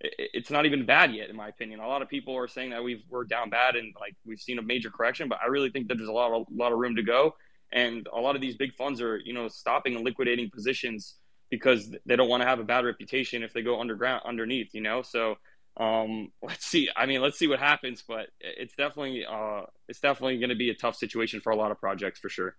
[0.02, 1.80] it's not even bad yet in my opinion.
[1.80, 4.60] A lot of people are saying that we've we're down bad and like we've seen
[4.60, 6.80] a major correction, but I really think that there's a lot of a lot of
[6.80, 7.36] room to go
[7.74, 11.16] and a lot of these big funds are you know stopping and liquidating positions
[11.50, 14.82] because they don't want to have a bad reputation if they go underground underneath you
[14.82, 15.36] know so
[15.78, 20.38] um, let's see i mean let's see what happens but it's definitely uh, it's definitely
[20.38, 22.56] going to be a tough situation for a lot of projects for sure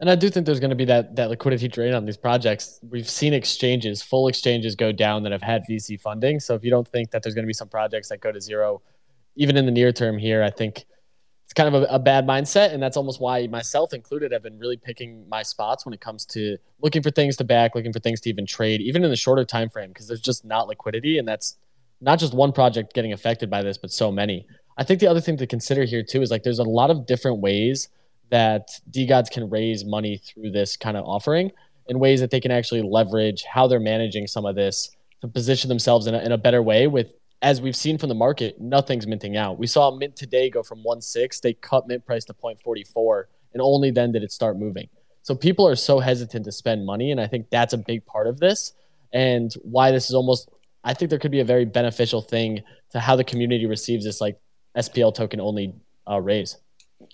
[0.00, 2.80] and I do think there's going to be that that liquidity drain on these projects.
[2.82, 6.40] We've seen exchanges, full exchanges go down that have had VC funding.
[6.40, 8.40] So if you don't think that there's going to be some projects that go to
[8.40, 8.82] zero,
[9.36, 10.86] even in the near term here, I think
[11.52, 12.72] it's kind of a, a, bad mindset.
[12.72, 16.24] And that's almost why myself included have been really picking my spots when it comes
[16.26, 19.16] to looking for things to back, looking for things to even trade, even in the
[19.16, 21.18] shorter time frame, because there's just not liquidity.
[21.18, 21.58] And that's
[22.00, 24.46] not just one project getting affected by this, but so many.
[24.78, 27.04] I think the other thing to consider here too is like there's a lot of
[27.04, 27.90] different ways
[28.30, 31.52] that DeGods can raise money through this kind of offering
[31.86, 35.68] in ways that they can actually leverage how they're managing some of this to position
[35.68, 37.12] themselves in a, in a better way with
[37.42, 39.58] as we've seen from the market, nothing's minting out.
[39.58, 43.90] We saw mint today go from 1.6, they cut mint price to 0.44, and only
[43.90, 44.88] then did it start moving.
[45.22, 48.28] So people are so hesitant to spend money, and I think that's a big part
[48.28, 48.72] of this,
[49.12, 50.48] and why this is almost.
[50.84, 54.20] I think there could be a very beneficial thing to how the community receives this
[54.20, 54.40] like
[54.76, 55.74] SPL token only
[56.10, 56.56] uh, raise.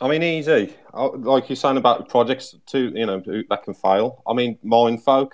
[0.00, 0.74] I mean, easy.
[0.94, 4.22] Like you're saying about projects to you know that can fail.
[4.26, 5.32] I mean, Mindfolk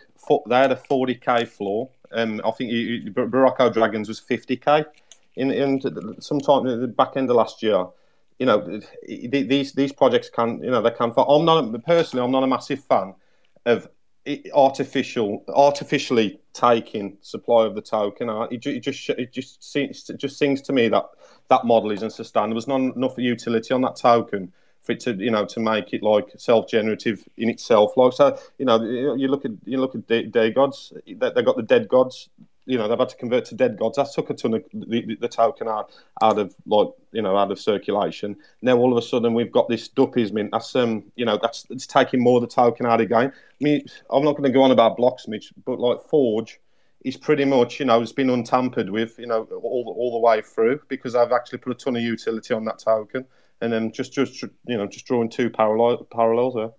[0.49, 4.87] they had a 40k floor um, I think you, Barocco Dragons was 50k
[5.37, 5.81] in in
[6.21, 7.87] sometime at the back end of last year.
[8.39, 11.13] You know, these these projects can you know they can.
[11.13, 13.15] For I'm not personally, I'm not a massive fan
[13.67, 13.89] of
[14.55, 18.29] artificial artificially taking supply of the token.
[18.51, 21.05] It, it just it just seems it just seems to me that
[21.51, 22.55] that model isn't sustainable.
[22.55, 24.53] There's not enough utility on that token
[24.85, 27.97] for it to you know to make it like self-generative in itself.
[27.97, 30.93] Like so, you know, you look at you look at DeGods.
[31.07, 32.29] They, they got the dead gods.
[32.67, 33.97] You know, they've had to convert to dead gods.
[33.97, 37.51] That took a ton of the, the token out, out of like you know out
[37.51, 38.37] of circulation.
[38.63, 40.51] Now all of a sudden we've got this Duppies mint.
[40.53, 43.13] That's um you know that's it's taking more of the token out game.
[43.13, 46.61] I mean, I'm not going to go on about Blocksmith, but like Forge
[47.05, 50.41] is pretty much, you know, it's been untampered with, you know, all, all the way
[50.41, 53.27] through because I've actually put a ton of utility on that token
[53.61, 56.71] and then just just you know just drawing two parallel parallels there.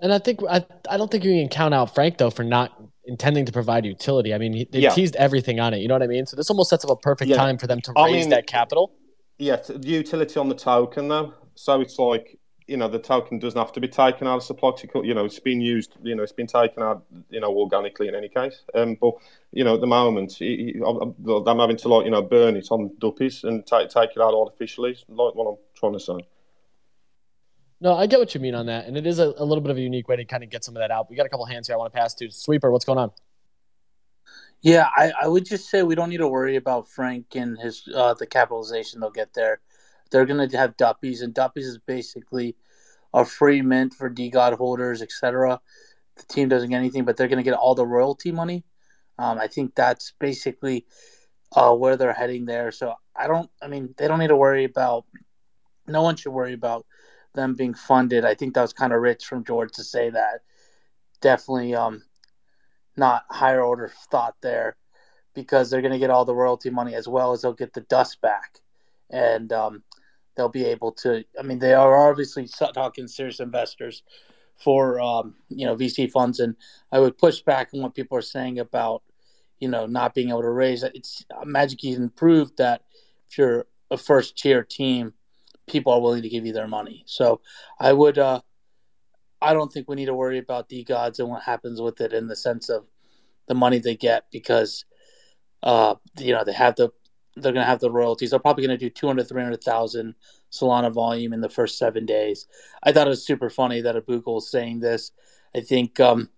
[0.00, 2.72] And I think I I don't think you can count out Frank though for not
[3.06, 4.34] intending to provide utility.
[4.34, 4.90] I mean, they yeah.
[4.90, 5.78] teased everything on it.
[5.78, 6.26] You know what I mean?
[6.26, 7.36] So this almost sets up a perfect yeah.
[7.36, 8.92] time for them to raise I mean, that capital.
[9.38, 11.34] Yeah, the utility on the token though.
[11.54, 14.72] So it's like you know the token doesn't have to be taken out of supply.
[15.02, 15.94] You know, it's been used.
[16.02, 17.04] You know, it's been taken out.
[17.30, 18.62] You know, organically in any case.
[18.74, 19.14] Um, but
[19.52, 23.44] you know, at the moment, I'm having to like you know burn it on duppies
[23.44, 24.96] and take take it out artificially.
[25.08, 26.26] Like what I'm trying to say.
[27.80, 29.70] No, I get what you mean on that, and it is a, a little bit
[29.70, 31.10] of a unique way to kind of get some of that out.
[31.10, 31.74] We got a couple hands here.
[31.74, 32.70] I want to pass to Sweeper.
[32.70, 33.10] What's going on?
[34.62, 37.86] Yeah, I, I would just say we don't need to worry about Frank and his
[37.94, 39.60] uh, the capitalization they'll get there
[40.10, 42.56] they're going to have Duppies, and Duppies is basically
[43.12, 45.60] a free mint for DeGod holders, etc.
[46.16, 48.64] The team doesn't get anything, but they're going to get all the royalty money.
[49.18, 50.86] Um, I think that's basically
[51.54, 52.72] uh, where they're heading there.
[52.72, 55.04] So I don't, I mean, they don't need to worry about,
[55.86, 56.86] no one should worry about
[57.34, 58.24] them being funded.
[58.24, 60.40] I think that was kind of rich from George to say that.
[61.20, 62.02] Definitely um,
[62.96, 64.76] not higher order thought there
[65.34, 67.80] because they're going to get all the royalty money as well as they'll get the
[67.82, 68.60] dust back.
[69.10, 69.82] And um,
[70.36, 71.24] they'll be able to.
[71.38, 74.02] I mean, they are obviously talking serious investors
[74.56, 76.56] for um, you know VC funds, and
[76.92, 79.02] I would push back on what people are saying about
[79.58, 80.82] you know not being able to raise.
[80.82, 82.82] It's uh, Magic Eden proved that
[83.28, 85.12] if you're a first tier team,
[85.66, 87.04] people are willing to give you their money.
[87.06, 87.40] So
[87.78, 88.18] I would.
[88.18, 88.40] Uh,
[89.40, 92.28] I don't think we need to worry about DeGods and what happens with it in
[92.28, 92.86] the sense of
[93.46, 94.86] the money they get because
[95.62, 96.90] uh, you know they have the
[97.36, 98.30] they're going to have the royalties.
[98.30, 100.14] They're probably going to do 200, 300,000
[100.52, 102.46] Solana volume in the first seven days.
[102.82, 105.12] I thought it was super funny that Abukel was saying this.
[105.54, 106.30] I think um,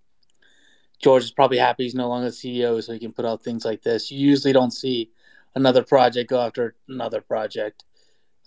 [1.02, 3.64] George is probably happy he's no longer the CEO, so he can put out things
[3.64, 4.10] like this.
[4.10, 5.10] You usually don't see
[5.54, 7.84] another project go after another project.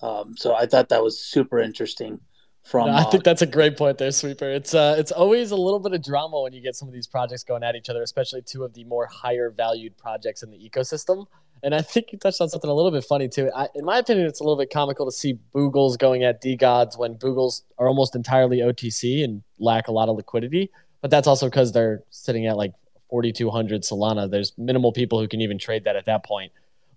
[0.02, 2.20] Um, so I thought that was super interesting.
[2.64, 4.50] From no, I think uh, that's a great point there, Sweeper.
[4.50, 7.08] It's uh, it's always a little bit of drama when you get some of these
[7.08, 10.58] projects going at each other, especially two of the more higher valued projects in the
[10.58, 11.26] ecosystem.
[11.64, 13.51] And I think you touched on something a little bit funny too.
[13.55, 16.97] I, in my opinion, it's a little bit comical to see Boogles going at DeGods
[16.97, 20.72] when Boogles are almost entirely OTC and lack a lot of liquidity.
[21.01, 22.74] But that's also because they're sitting at like
[23.10, 24.30] 4,200 Solana.
[24.30, 26.51] There's minimal people who can even trade that at that point.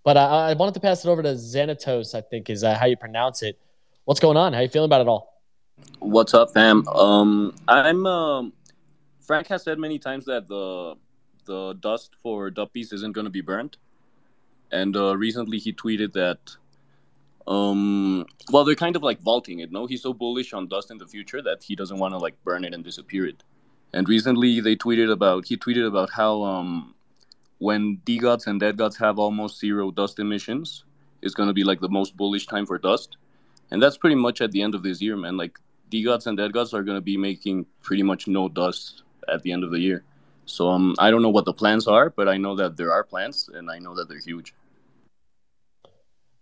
[0.05, 2.87] But I, I wanted to pass it over to Xanatos, I think is uh, how
[2.87, 3.59] you pronounce it.
[4.05, 4.53] What's going on?
[4.53, 5.41] How you feeling about it all?
[6.01, 6.87] What's up, fam?
[6.89, 8.53] Um, I'm um,
[9.21, 10.97] Frank has said many times that the
[11.45, 13.77] the dust for Duppies isn't going to be burnt
[14.73, 16.57] and uh, recently he tweeted that
[17.47, 19.87] um well they're kind of like vaulting it no?
[19.87, 22.65] He's so bullish on dust in the future that he doesn't want to like burn
[22.65, 23.43] it and disappear it.
[23.93, 26.95] And recently they tweeted about he tweeted about how um
[27.59, 30.85] when DeGods and DeadGods have almost zero dust emissions
[31.21, 33.17] is going to be like the most bullish time for dust.
[33.71, 35.37] And that's pretty much at the end of this year man.
[35.37, 35.59] Like
[35.91, 39.65] DeGods and DeadGods are going to be making pretty much no dust at the end
[39.65, 40.05] of the year.
[40.47, 43.05] So um, I don't know what the plans are, but I know that there are
[43.05, 44.55] plans, and I know that they're huge.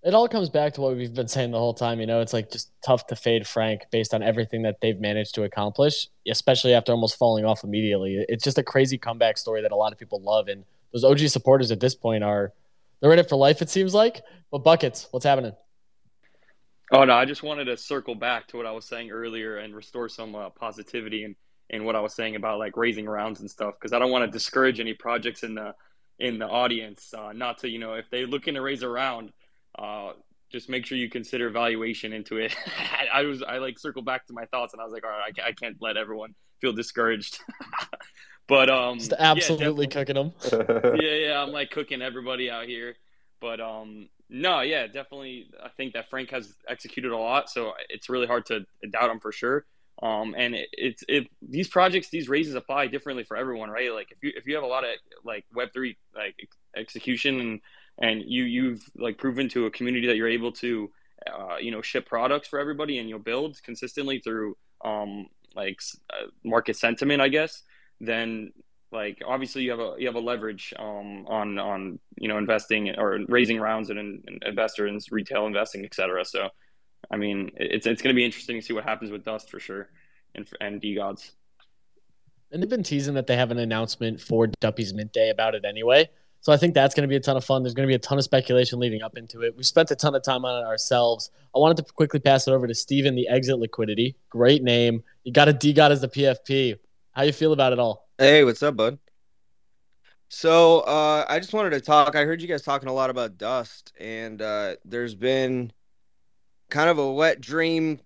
[0.03, 2.01] It all comes back to what we've been saying the whole time.
[2.01, 5.34] You know, it's like just tough to fade Frank based on everything that they've managed
[5.34, 8.24] to accomplish, especially after almost falling off immediately.
[8.28, 10.48] It's just a crazy comeback story that a lot of people love.
[10.48, 12.53] And those OG supporters at this point are
[13.01, 14.22] they're in it for life, it seems like.
[14.51, 15.53] But buckets, what's happening?
[16.92, 19.74] Oh no, I just wanted to circle back to what I was saying earlier and
[19.74, 21.36] restore some uh, positivity and
[21.68, 24.24] in what I was saying about like raising rounds and stuff because I don't want
[24.24, 25.74] to discourage any projects in the
[26.18, 27.14] in the audience.
[27.16, 29.32] Uh, not to you know if they're looking to raise a round,
[29.80, 30.12] uh,
[30.50, 32.54] just make sure you consider valuation into it.
[33.12, 35.32] I, was I like circle back to my thoughts and I was like, all right,
[35.42, 37.38] I, I can't let everyone feel discouraged.
[38.48, 40.32] but um, just absolutely yeah, cooking them.
[41.00, 42.94] yeah, yeah, I'm like cooking everybody out here.
[43.40, 45.50] But um, no, yeah, definitely.
[45.62, 49.20] I think that Frank has executed a lot, so it's really hard to doubt him
[49.20, 49.64] for sure.
[50.02, 53.92] Um, and it, it's if these projects, these raises apply differently for everyone, right?
[53.92, 54.90] Like if you if you have a lot of
[55.24, 56.36] like Web three like
[56.76, 57.60] execution and
[57.99, 60.91] and you you've like proven to a community that you're able to
[61.26, 65.80] uh, you know ship products for everybody and you'll build consistently through um, like
[66.12, 67.62] uh, market sentiment, I guess.
[68.01, 68.53] Then
[68.93, 72.91] like obviously you have a you have a leverage um, on on you know investing
[72.99, 76.24] or raising rounds and, investors retail investing, etc.
[76.24, 76.49] So
[77.11, 79.61] I mean it's it's going to be interesting to see what happens with Dust for
[79.61, 79.91] sure
[80.34, 81.32] and and DeGods
[82.51, 85.64] And they've been teasing that they have an announcement for Duppy's Mint Day about it
[85.64, 86.09] anyway.
[86.43, 87.62] So I think that's going to be a ton of fun.
[87.62, 89.55] There's going to be a ton of speculation leading up into it.
[89.57, 91.30] We spent a ton of time on it ourselves.
[91.55, 94.16] I wanted to quickly pass it over to Steven, the exit liquidity.
[94.30, 95.03] Great name.
[95.24, 96.76] You got a DeGod as the PFP.
[97.12, 98.09] How you feel about it all?
[98.16, 98.99] Hey, what's up, bud?
[100.28, 102.16] So uh, I just wanted to talk.
[102.16, 105.72] I heard you guys talking a lot about dust, and uh, there's been
[106.70, 108.01] kind of a wet dream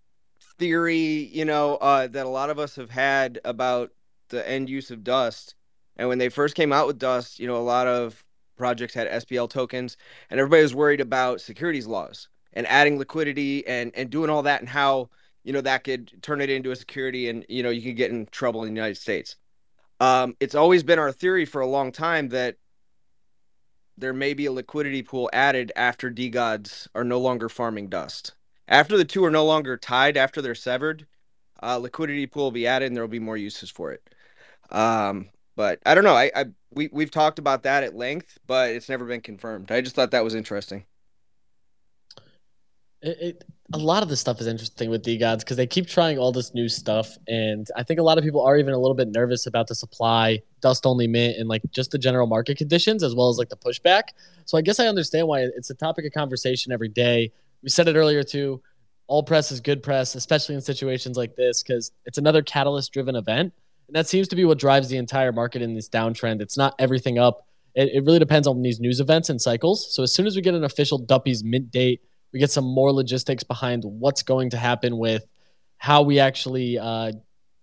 [0.58, 0.96] theory,
[1.32, 3.90] you know, uh, that a lot of us have had about
[4.30, 5.54] the end use of dust.
[5.96, 8.23] And when they first came out with Dust, you know, a lot of
[8.56, 9.96] projects had SPL tokens,
[10.30, 14.60] and everybody was worried about securities laws and adding liquidity and and doing all that
[14.60, 15.10] and how
[15.42, 18.10] you know that could turn it into a security and you know you could get
[18.10, 19.36] in trouble in the United States.
[20.00, 22.56] Um, it's always been our theory for a long time that
[23.96, 28.34] there may be a liquidity pool added after DeGods are no longer farming dust.
[28.66, 31.06] After the two are no longer tied, after they're severed,
[31.62, 34.02] uh, liquidity pool will be added and there will be more uses for it.
[34.70, 36.14] Um, but I don't know.
[36.14, 39.70] I, I we we've talked about that at length, but it's never been confirmed.
[39.70, 40.84] I just thought that was interesting.
[43.02, 46.18] It, it a lot of this stuff is interesting with DeGods because they keep trying
[46.18, 48.94] all this new stuff, and I think a lot of people are even a little
[48.94, 53.02] bit nervous about the supply, dust only mint, and like just the general market conditions
[53.02, 54.10] as well as like the pushback.
[54.44, 57.32] So I guess I understand why it's a topic of conversation every day.
[57.62, 58.60] We said it earlier too.
[59.06, 63.16] All press is good press, especially in situations like this, because it's another catalyst driven
[63.16, 63.52] event
[63.86, 66.40] and that seems to be what drives the entire market in this downtrend.
[66.40, 67.46] It's not everything up.
[67.74, 69.94] It, it really depends on these news events and cycles.
[69.94, 72.92] So as soon as we get an official Duppy's mint date, we get some more
[72.92, 75.24] logistics behind what's going to happen with
[75.78, 77.12] how we actually uh,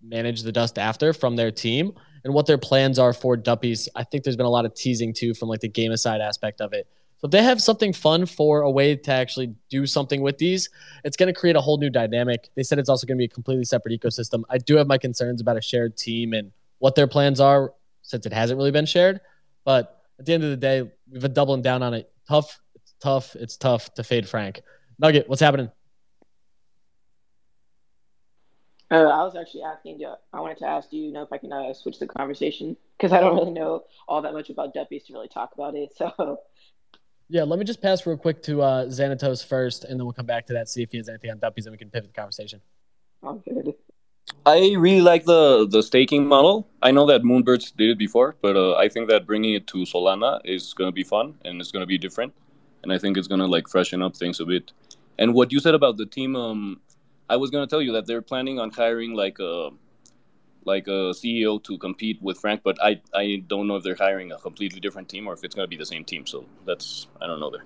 [0.02, 1.92] manage the dust after from their team
[2.24, 3.90] and what their plans are for Duppies.
[3.96, 6.62] I think there's been a lot of teasing too from like the game aside aspect
[6.62, 6.88] of it.
[7.22, 10.70] So if they have something fun for a way to actually do something with these,
[11.04, 12.50] it's going to create a whole new dynamic.
[12.56, 14.42] They said it's also going to be a completely separate ecosystem.
[14.50, 18.26] I do have my concerns about a shared team and what their plans are since
[18.26, 19.22] it hasn't really been shared.
[19.66, 22.12] But at the end of the day, we've been doubling down on it.
[22.28, 24.62] Tough, it's tough, it's tough to fade Frank.
[24.98, 25.70] Nugget, what's happening?
[28.90, 30.04] Uh, I was actually asking
[30.34, 33.14] I wanted to ask you, you know, if I can uh, switch the conversation because
[33.14, 35.94] I don't really know all that much about Duppies to really talk about it.
[35.98, 36.40] So
[37.32, 40.26] yeah, let me just pass real quick to uh, Xanatos first, and then we'll come
[40.26, 42.22] back to that, see if he has anything on Duppies, and we can pivot the
[42.22, 42.60] conversation.
[43.24, 43.74] Okay.
[44.46, 46.68] I really like the the staking model.
[46.82, 49.78] I know that Moonbirds did it before, but uh, I think that bringing it to
[49.80, 52.34] Solana is going to be fun and it's going to be different,
[52.84, 54.74] and I think it's going to like freshen up things a bit.
[55.18, 56.82] And what you said about the team, um,
[57.30, 59.70] I was going to tell you that they're planning on hiring like a
[60.66, 64.32] like a CEO to compete with Frank, but I I don't know if they're hiring
[64.32, 66.26] a completely different team or if it's going to be the same team.
[66.26, 67.66] So that's I don't know there.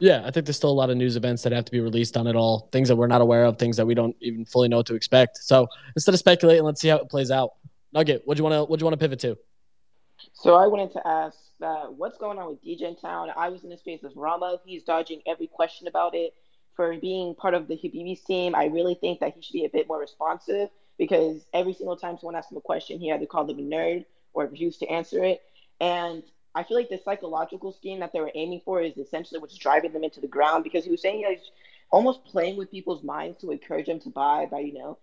[0.00, 2.16] Yeah, I think there's still a lot of news events that have to be released
[2.16, 2.68] on it all.
[2.70, 4.94] Things that we're not aware of, things that we don't even fully know what to
[4.94, 5.38] expect.
[5.38, 5.66] So
[5.96, 7.54] instead of speculating, let's see how it plays out.
[7.92, 9.36] Nugget, what do you want to what do you want to pivot to?
[10.32, 13.30] So I wanted to ask that what's going on with Degen Town?
[13.36, 14.58] I was in the space with Rama.
[14.64, 16.34] He's dodging every question about it.
[16.76, 19.68] For being part of the Habibis team, I really think that he should be a
[19.68, 20.68] bit more responsive
[20.98, 23.62] because every single time someone asked him a question, he had to call them a
[23.62, 25.42] nerd or refuse to answer it.
[25.80, 26.22] And
[26.54, 29.92] I feel like the psychological scheme that they were aiming for is essentially what's driving
[29.92, 31.50] them into the ground because he was saying he's
[31.90, 34.98] almost playing with people's minds to encourage them to buy by, you know,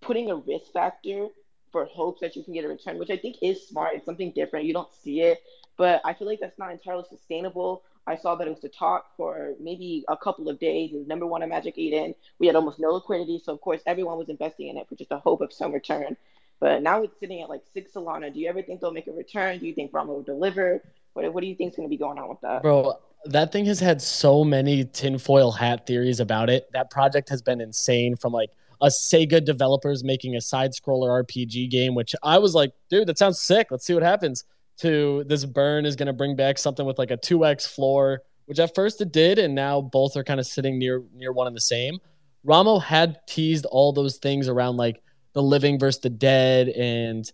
[0.00, 1.28] putting a risk factor
[1.72, 3.94] for hopes that you can get a return, which I think is smart.
[3.94, 4.66] It's something different.
[4.66, 5.38] You don't see it,
[5.76, 7.82] but I feel like that's not entirely sustainable.
[8.06, 10.92] I saw that it was the talk for maybe a couple of days.
[10.92, 12.14] It was number one on Magic Eden.
[12.38, 15.12] We had almost no liquidity, so of course everyone was investing in it for just
[15.12, 16.16] a hope of some return.
[16.60, 18.32] But now it's sitting at like six Solana.
[18.32, 19.58] Do you ever think they'll make a return?
[19.58, 20.82] Do you think Ramo will deliver?
[21.14, 22.62] What, what do you think is going to be going on with that?
[22.62, 26.68] Bro, that thing has had so many tinfoil hat theories about it.
[26.72, 28.50] That project has been insane from like
[28.82, 33.18] a Sega developers making a side scroller RPG game, which I was like, dude, that
[33.18, 33.68] sounds sick.
[33.70, 34.44] Let's see what happens.
[34.80, 38.58] To this burn is going to bring back something with like a 2x floor, which
[38.58, 41.54] at first it did, and now both are kind of sitting near near one and
[41.54, 41.98] the same.
[42.44, 45.02] Ramo had teased all those things around like
[45.34, 47.30] the living versus the dead and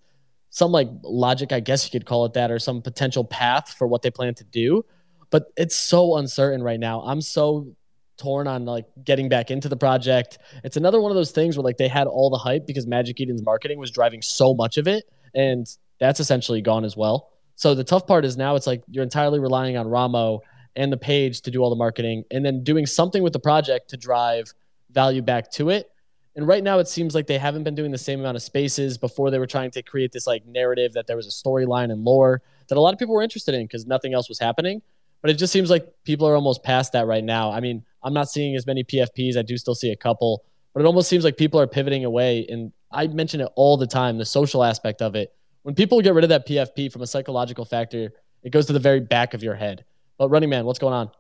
[0.51, 3.86] some like logic, I guess you could call it that, or some potential path for
[3.86, 4.84] what they plan to do.
[5.30, 7.03] But it's so uncertain right now.
[7.03, 7.74] I'm so
[8.16, 10.38] torn on like getting back into the project.
[10.64, 13.20] It's another one of those things where like they had all the hype because Magic
[13.20, 15.66] Eden's marketing was driving so much of it, and
[16.01, 17.30] that's essentially gone as well.
[17.57, 20.41] So the tough part is now it's like you're entirely relying on Ramo
[20.77, 23.91] and the page to do all the marketing, and then doing something with the project
[23.91, 24.53] to drive
[24.91, 25.91] value back to it.
[26.37, 28.99] And right now, it seems like they haven't been doing the same amount of spaces.
[28.99, 32.05] Before they were trying to create this like narrative that there was a storyline and
[32.05, 34.83] lore that a lot of people were interested in because nothing else was happening.
[35.23, 37.51] But it just seems like people are almost past that right now.
[37.51, 39.39] I mean, I'm not seeing as many PFPs.
[39.39, 40.45] I do still see a couple,
[40.75, 42.47] but it almost seems like people are pivoting away.
[42.51, 45.35] And I mention it all the time the social aspect of it.
[45.67, 48.12] When people get rid of that PFP from a psychological factor,
[48.45, 49.85] it goes to the very back of your head.
[50.17, 51.11] But Running Man, what's going on?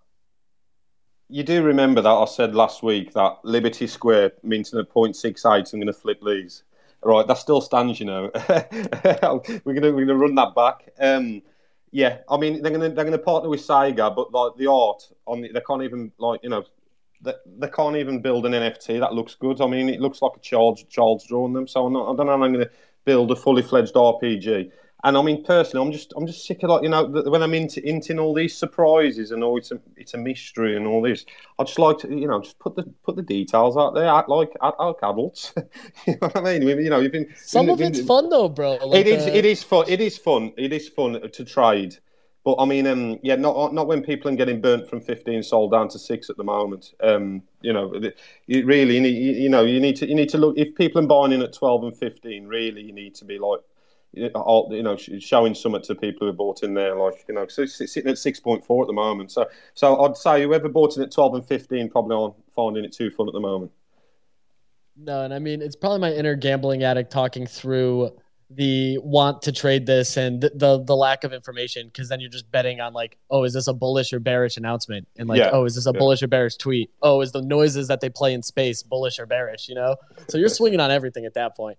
[1.28, 5.80] You do remember that I said last week that Liberty Square minting at 0.68, I'm
[5.80, 6.62] going to flip these.
[7.02, 8.30] Right, that still stands, you know.
[9.64, 10.90] we're gonna we're gonna run that back.
[11.00, 11.42] Um,
[11.90, 15.40] yeah, I mean they're gonna they're gonna partner with Sega, but like the art on
[15.40, 16.64] the, they can't even like you know
[17.20, 19.60] they, can't even build an NFT that looks good.
[19.60, 21.66] I mean it looks like a child's drawn them.
[21.66, 22.70] So not, i don't know I'm gonna
[23.06, 24.70] build a fully fledged RPG.
[25.04, 27.54] And I mean, personally, I'm just I'm just sick of like you know when I'm
[27.54, 31.24] into into all these surprises and all it's a it's a mystery and all this.
[31.58, 34.28] I just like to you know just put the put the details out there, act
[34.28, 35.52] like act like adults.
[36.06, 36.62] you know what I mean?
[36.62, 38.78] You know, you've been some been, of it's been, fun though, bro.
[38.84, 39.24] Like it uh, is.
[39.26, 39.36] The...
[39.36, 39.84] It is fun.
[39.86, 40.52] It is fun.
[40.56, 41.98] It is fun to trade.
[42.46, 45.72] But I mean, um, yeah, not not when people are getting burnt from 15 sold
[45.72, 46.94] down to six at the moment.
[47.02, 47.88] Um, you know,
[48.46, 51.06] really, you, need, you know, you need to you need to look if people are
[51.08, 52.46] buying in at 12 and 15.
[52.46, 53.58] Really, you need to be like
[54.12, 57.78] you know, showing something to people who bought in there, like you know, so it's
[57.78, 59.32] sitting at six point four at the moment.
[59.32, 62.92] So, so I'd say whoever bought in at twelve and fifteen probably aren't finding it
[62.92, 63.72] too fun at the moment.
[64.96, 68.12] No, and I mean it's probably my inner gambling addict talking through
[68.50, 72.30] the want to trade this and the the, the lack of information because then you're
[72.30, 75.08] just betting on like, oh, is this a bullish or bearish announcement?
[75.18, 75.50] And like, yeah.
[75.52, 75.98] oh, is this a yeah.
[75.98, 76.90] bullish or bearish tweet?
[77.02, 79.68] Oh, is the noises that they play in space bullish or bearish?
[79.68, 79.96] You know,
[80.28, 81.78] so you're swinging on everything at that point.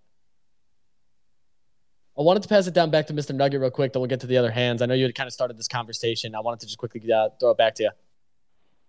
[2.17, 3.33] I wanted to pass it down back to Mr.
[3.33, 4.81] Nugget real quick, then we'll get to the other hands.
[4.81, 6.33] I know you had kind of started this conversation.
[6.33, 7.91] I wanted to just quickly uh, throw it back to you.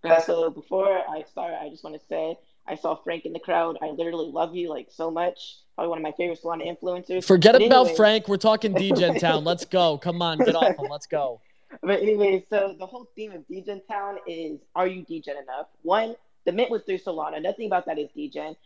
[0.02, 3.38] Yeah, so before I start, I just want to say I saw Frank in the
[3.38, 3.76] crowd.
[3.82, 5.58] I literally love you like so much.
[5.78, 7.24] Probably one of my favorite salon influencers.
[7.24, 7.96] Forget but about anyways...
[7.96, 8.26] Frank.
[8.26, 9.44] We're talking Degen Town.
[9.44, 9.96] Let's go.
[9.96, 10.86] Come on, get off him.
[10.90, 11.40] Let's go.
[11.82, 15.68] But anyway, so the whole theme of Degen Town is are you Degen enough?
[15.82, 16.16] One,
[16.46, 17.40] the mint was through Solana.
[17.40, 18.56] Nothing about that is Degen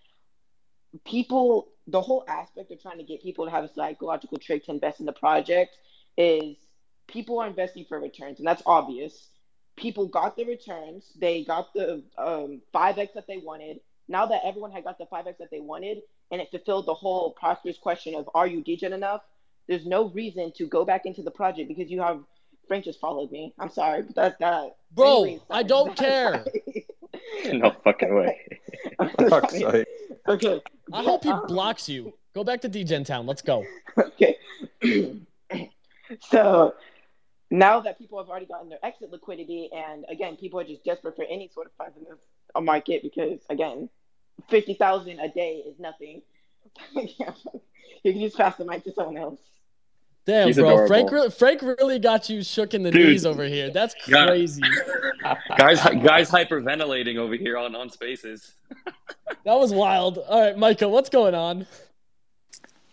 [1.05, 4.71] people the whole aspect of trying to get people to have a psychological trick to
[4.71, 5.77] invest in the project
[6.17, 6.57] is
[7.09, 9.29] people are investing for returns and that's obvious
[9.77, 14.71] people got the returns they got the um, 5x that they wanted now that everyone
[14.71, 16.03] had got the 5x that they wanted
[16.33, 19.23] and it fulfilled the whole prosperous question of are you degen enough
[19.69, 22.21] there's no reason to go back into the project because you have
[22.67, 26.45] frank just followed me i'm sorry but that's that bro Anyways, i don't care
[27.53, 28.41] no fucking way
[29.29, 29.85] Fuck sorry.
[30.27, 30.61] okay
[30.93, 32.13] I hope he um, blocks you.
[32.35, 33.27] Go back to Degen Town.
[33.27, 33.65] Let's go.
[33.97, 34.37] Okay.
[36.21, 36.75] so
[37.51, 41.17] now that people have already gotten their exit liquidity, and again, people are just desperate
[41.17, 42.21] for any sort of funds in this
[42.61, 43.89] market because, again,
[44.49, 46.23] fifty thousand a day is nothing.
[46.95, 49.41] you can just pass the mic to someone else.
[50.25, 53.09] Damn, He's bro, Frank, re- Frank really got you shook in the Dude.
[53.09, 53.71] knees over here.
[53.71, 54.63] That's crazy.
[55.59, 58.55] guys, guys, hyperventilating over here on on spaces.
[59.45, 60.19] that was wild.
[60.19, 61.67] All right, Micah, what's going on?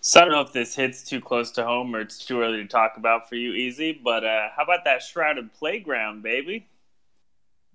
[0.02, 2.58] So I don't know if this hits too close to home or it's too early
[2.58, 3.92] to talk about for you, Easy.
[3.92, 6.68] But uh, how about that shrouded playground, baby?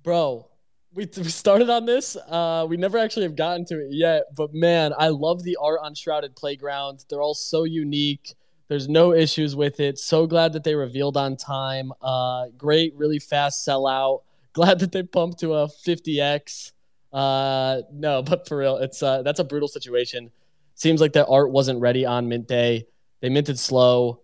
[0.03, 0.47] Bro,
[0.95, 2.17] we, we started on this.
[2.17, 4.25] Uh, we never actually have gotten to it yet.
[4.37, 7.05] But man, I love the art on shrouded playground.
[7.09, 8.35] They're all so unique
[8.69, 9.99] there's no issues with it.
[9.99, 11.93] So glad that they revealed on time.
[12.01, 14.23] Uh, great, really fast sellout.
[14.55, 16.71] Glad that they pumped to a 50x.
[17.13, 20.31] Uh, no, but for real, it's uh, that's a brutal situation.
[20.77, 22.87] Seems like the art wasn't ready on mint day.
[23.21, 24.21] They minted slow.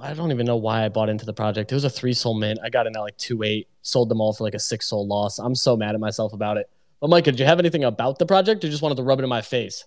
[0.00, 1.72] I don't even know why I bought into the project.
[1.72, 2.58] It was a three Sol mint.
[2.62, 5.06] I got in at like two eight, sold them all for like a six Sol
[5.06, 5.38] loss.
[5.38, 6.70] I'm so mad at myself about it.
[7.00, 9.24] But Micah, did you have anything about the project, or just wanted to rub it
[9.24, 9.84] in my face?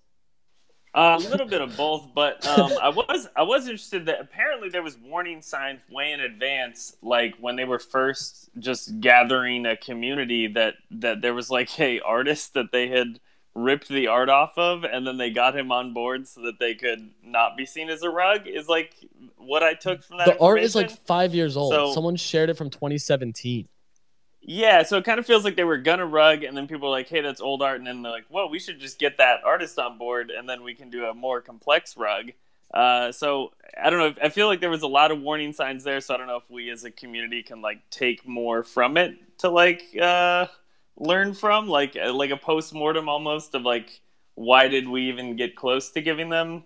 [0.94, 4.70] Uh, a little bit of both, but um, I was I was interested that apparently
[4.70, 9.76] there was warning signs way in advance, like when they were first just gathering a
[9.76, 13.20] community that that there was like a artist that they had
[13.56, 16.76] ripped the art off of, and then they got him on board so that they
[16.76, 18.46] could not be seen as a rug.
[18.48, 18.94] Is like
[19.38, 20.26] what I took from that.
[20.28, 21.72] The art is like five years old.
[21.74, 23.68] So- Someone shared it from 2017.
[24.48, 26.96] Yeah, so it kind of feels like they were gonna rug, and then people were
[26.96, 29.44] like, "Hey, that's old art," and then they're like, "Well, we should just get that
[29.44, 32.32] artist on board, and then we can do a more complex rug."
[32.72, 34.22] Uh, so I don't know.
[34.24, 36.36] I feel like there was a lot of warning signs there, so I don't know
[36.38, 40.46] if we as a community can like take more from it to like uh,
[40.98, 44.02] learn from, like uh, like a post mortem almost of like
[44.36, 46.64] why did we even get close to giving them?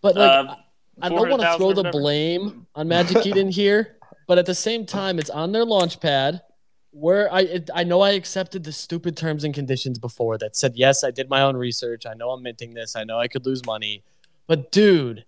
[0.00, 0.56] But like, uh,
[1.00, 3.96] I don't want to throw the blame on Magic Eden here,
[4.26, 6.42] but at the same time, it's on their launch pad
[6.90, 10.74] where I it, I know I accepted the stupid terms and conditions before that said
[10.76, 12.06] yes, I did my own research.
[12.06, 12.96] I know I'm minting this.
[12.96, 14.02] I know I could lose money,
[14.46, 15.24] but dude,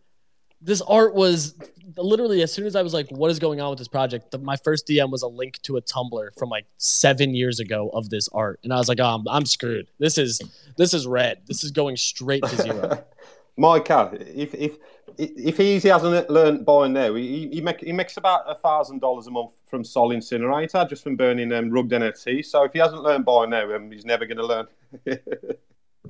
[0.64, 1.54] this art was
[1.96, 4.38] literally as soon as I was like, "What is going on with this project?" The,
[4.38, 8.08] my first DM was a link to a Tumblr from like seven years ago of
[8.08, 9.88] this art, and I was like, "Oh, I'm, I'm screwed.
[9.98, 10.40] This is
[10.76, 11.42] this is red.
[11.46, 13.04] This is going straight to zero."
[13.56, 14.78] Micah, if if
[15.18, 19.26] if Easy hasn't learned by now, he he, make, he makes about a thousand dollars
[19.26, 22.44] a month from Sol Incinerator just from burning um, rugged NFT.
[22.44, 24.66] So if he hasn't learned by now, um, he's never going to learn.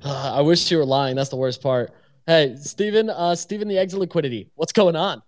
[0.04, 1.16] I wish you were lying.
[1.16, 1.92] That's the worst part.
[2.26, 4.48] Hey, Stephen, uh, Steven, the exit liquidity.
[4.54, 5.20] What's going on?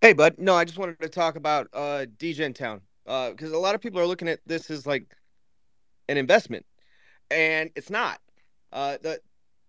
[0.00, 0.36] Hey, bud.
[0.38, 3.98] No, I just wanted to talk about uh, Degen Town because a lot of people
[3.98, 5.04] are looking at this as like
[6.08, 6.64] an investment,
[7.32, 8.20] and it's not.
[8.72, 9.20] Uh, the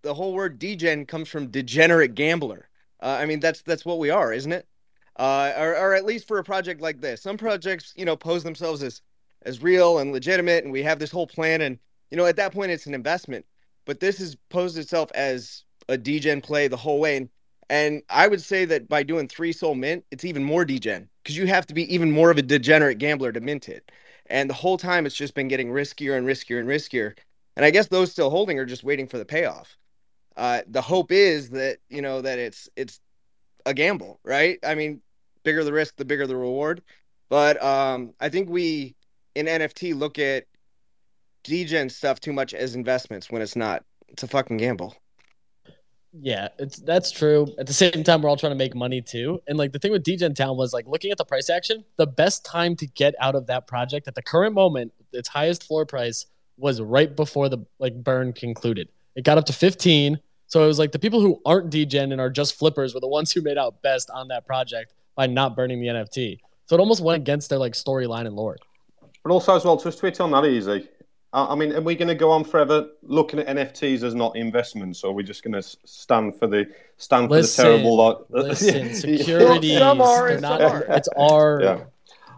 [0.04, 2.70] the whole word degen comes from degenerate gambler.
[3.02, 4.68] Uh, I mean, that's that's what we are, isn't it?
[5.16, 8.44] Uh, or, or at least for a project like this, some projects, you know, pose
[8.44, 9.02] themselves as
[9.48, 11.80] as real and legitimate, and we have this whole plan, and
[12.12, 13.48] you know, at that point, it's an investment.
[13.86, 17.30] But this has posed itself as a degen play the whole way, and
[17.70, 21.38] and I would say that by doing three Sol mint, it's even more degen because
[21.38, 23.92] you have to be even more of a degenerate gambler to mint it.
[24.28, 27.18] And the whole time, it's just been getting riskier and riskier and riskier.
[27.56, 29.78] And I guess those still holding are just waiting for the payoff.
[30.36, 33.00] Uh, the hope is that you know that it's it's
[33.66, 34.60] a gamble, right?
[34.64, 35.02] I mean,
[35.44, 36.82] bigger the risk, the bigger the reward.
[37.30, 38.96] But um, I think we
[39.36, 40.46] in NFT look at
[41.44, 43.84] degen stuff too much as investments when it's not.
[44.10, 44.96] It's a fucking gamble.
[46.22, 47.48] Yeah, it's that's true.
[47.58, 49.42] At the same time, we're all trying to make money too.
[49.48, 52.06] And like the thing with Degen Town was like looking at the price action, the
[52.06, 55.86] best time to get out of that project at the current moment, its highest floor
[55.86, 58.90] price was right before the like burn concluded.
[59.16, 60.20] It got up to 15.
[60.48, 63.08] So it was like the people who aren't Degen and are just flippers were the
[63.08, 66.40] ones who made out best on that project by not burning the NFT.
[66.68, 68.58] So it almost went against their like storyline and lore.
[69.24, 70.88] But also as well, just to hit on that easy.
[71.34, 74.36] I I mean, are we going to go on forever looking at NFTs as not
[74.36, 76.66] investments, or are we just going to stand for the
[76.98, 77.98] stand for Listen, the terrible?
[77.98, 80.86] Like, listen, securities, Some are not- aren't.
[80.90, 81.84] it's our- Yeah.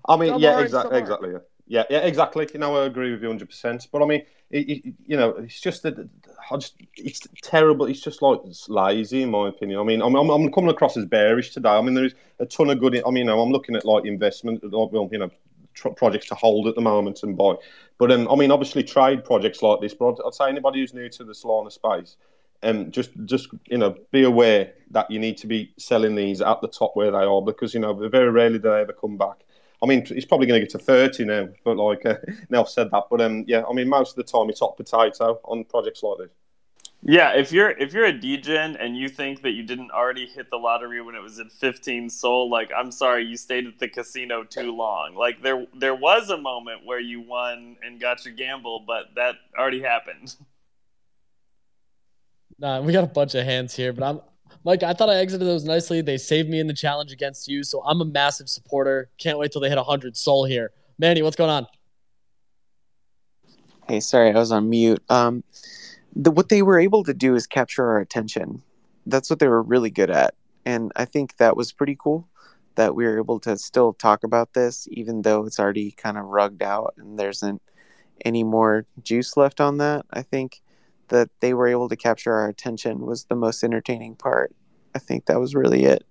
[0.07, 1.31] I mean, Some yeah, are exactly, exactly.
[1.31, 1.39] Yeah.
[1.67, 2.47] Yeah, yeah, exactly.
[2.53, 3.87] You know, I agree with you hundred percent.
[3.91, 4.21] But I mean,
[4.51, 7.87] it, it, you know, it's just that I just it's terrible.
[7.87, 9.79] It's just like it's lazy, in my opinion.
[9.79, 11.69] I mean, I'm, I'm, I'm coming across as bearish today.
[11.69, 12.95] I mean, there is a ton of good.
[13.03, 15.31] I mean, you know, I'm looking at like investment, well, you know,
[15.75, 17.55] tr- projects to hold at the moment and buy.
[17.97, 19.93] But um, I mean, obviously, trade projects like this.
[19.93, 22.17] But I'd, say anybody who's new to the Solana space,
[22.63, 26.61] um, just just you know, be aware that you need to be selling these at
[26.61, 29.43] the top where they are because you know very rarely do they ever come back.
[29.83, 32.05] I mean, it's probably going to get to thirty now, but like
[32.51, 33.03] uh, said that.
[33.09, 36.17] But um, yeah, I mean, most of the time it's hot potato on projects like
[36.19, 36.31] this.
[37.07, 40.49] Yeah, if you're if you're a degen and you think that you didn't already hit
[40.49, 43.87] the lottery when it was at 15 Sol, like I'm sorry, you stayed at the
[43.87, 45.13] casino too long.
[45.13, 49.35] Like there there was a moment where you won and got your gamble, but that
[49.57, 50.35] already happened.
[52.57, 54.21] Nah, we got a bunch of hands here, but I'm
[54.63, 54.81] Mike.
[54.81, 55.99] I thought I exited those nicely.
[55.99, 59.09] They saved me in the challenge against you, so I'm a massive supporter.
[59.17, 60.71] Can't wait till they hit 100 Sol here.
[60.97, 61.67] Manny, what's going on?
[63.89, 65.03] Hey, sorry, I was on mute.
[65.09, 65.43] Um,
[66.15, 68.63] the, what they were able to do is capture our attention.
[69.05, 70.33] That's what they were really good at,
[70.65, 72.27] and I think that was pretty cool.
[72.75, 76.25] That we were able to still talk about this, even though it's already kind of
[76.25, 77.61] rugged out and there isn't
[78.25, 80.05] any more juice left on that.
[80.11, 80.61] I think
[81.07, 84.53] that they were able to capture our attention was the most entertaining part.
[84.93, 86.03] I think that was really it.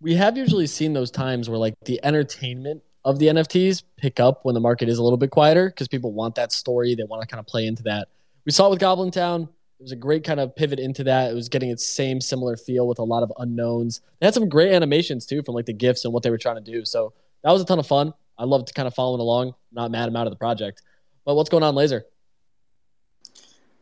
[0.00, 4.44] We have usually seen those times where like the entertainment of the NFTs pick up
[4.44, 6.96] when the market is a little bit quieter because people want that story.
[6.96, 8.08] They want to kind of play into that.
[8.44, 9.42] We saw it with Goblin Town.
[9.78, 11.30] It was a great kind of pivot into that.
[11.30, 14.00] It was getting its same similar feel with a lot of unknowns.
[14.18, 16.56] They had some great animations too from like the gifts and what they were trying
[16.56, 16.84] to do.
[16.84, 17.12] So
[17.44, 18.12] that was a ton of fun.
[18.36, 19.54] I loved kind of following along.
[19.70, 20.82] Not mad I'm out of the project.
[21.24, 22.06] But what's going on, Laser?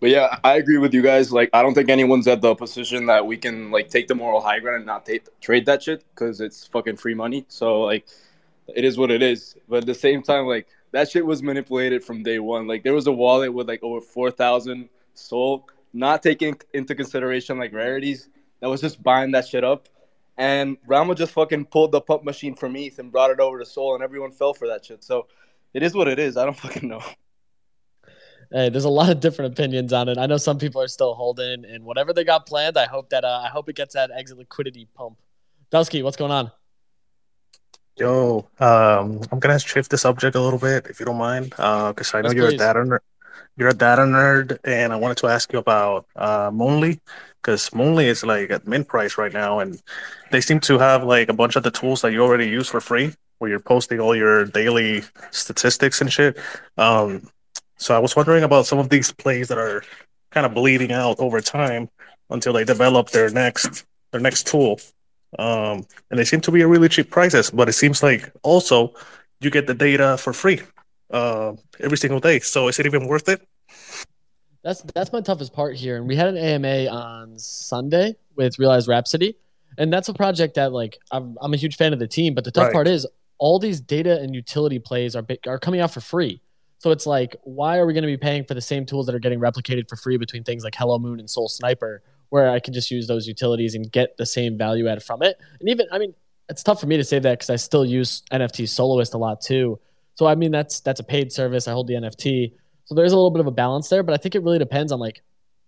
[0.00, 1.32] But yeah, I agree with you guys.
[1.32, 4.42] Like, I don't think anyone's at the position that we can like take the moral
[4.42, 7.46] high ground and not take, trade that shit because it's fucking free money.
[7.48, 8.06] So like,
[8.68, 9.56] it is what it is.
[9.68, 12.66] But at the same time, like that shit was manipulated from day one.
[12.66, 17.58] Like there was a wallet with like over four thousand Sol, not taking into consideration
[17.58, 18.28] like rarities.
[18.60, 19.88] That was just buying that shit up.
[20.36, 23.66] And Rama just fucking pulled the pump machine from ETH and brought it over to
[23.66, 25.04] Sol, and everyone fell for that shit.
[25.04, 25.28] So
[25.72, 26.36] it is what it is.
[26.36, 27.02] I don't fucking know.
[28.50, 30.18] Hey, there's a lot of different opinions on it.
[30.18, 33.24] I know some people are still holding, and whatever they got planned, I hope that
[33.24, 35.18] uh, I hope it gets that exit liquidity pump.
[35.70, 36.50] Dusky, what's going on?
[37.96, 42.12] Yo, um, I'm gonna shift the subject a little bit, if you don't mind, because
[42.14, 42.54] I know Yes, you're please.
[42.54, 42.98] a data nerd.
[43.56, 47.00] You're a data nerd, and I wanted to ask you about uh, Moonly,
[47.40, 49.80] because Moonly is like at mint price right now, and
[50.32, 52.80] they seem to have like a bunch of the tools that you already use for
[52.80, 56.36] free, where you're posting all your daily statistics and shit.
[56.76, 57.28] Um,
[57.76, 59.84] so I was wondering about some of these plays that are
[60.32, 61.88] kind of bleeding out over time
[62.28, 64.80] until they develop their next their next tool.
[65.38, 68.94] Um, and they seem to be a really cheap prices, but it seems like also
[69.40, 70.60] you get the data for free
[71.10, 72.40] uh, every single day.
[72.40, 73.46] So is it even worth it?
[74.62, 75.96] That's that's my toughest part here.
[75.96, 79.36] And we had an AMA on Sunday with Realize Rhapsody,
[79.76, 82.34] and that's a project that like I'm, I'm a huge fan of the team.
[82.34, 82.72] But the tough Right.
[82.72, 83.06] part is
[83.38, 86.40] all these data and utility plays are are coming out for free.
[86.78, 89.14] So it's like, why are we going to be paying for the same tools that
[89.14, 92.00] are getting replicated for free between things like Hello Moon and SolSniper,
[92.34, 95.38] where I can just use those utilities and get the same value add from it?
[95.60, 96.14] And even, I mean,
[96.48, 99.40] it's tough for me to say that because I still use NFT Soloist a lot
[99.40, 99.78] too.
[100.16, 101.68] So I mean, that's that's a paid service.
[101.68, 102.52] I hold the NFT,
[102.86, 104.02] so there's a little bit of a balance there.
[104.02, 105.22] But I think it really depends on like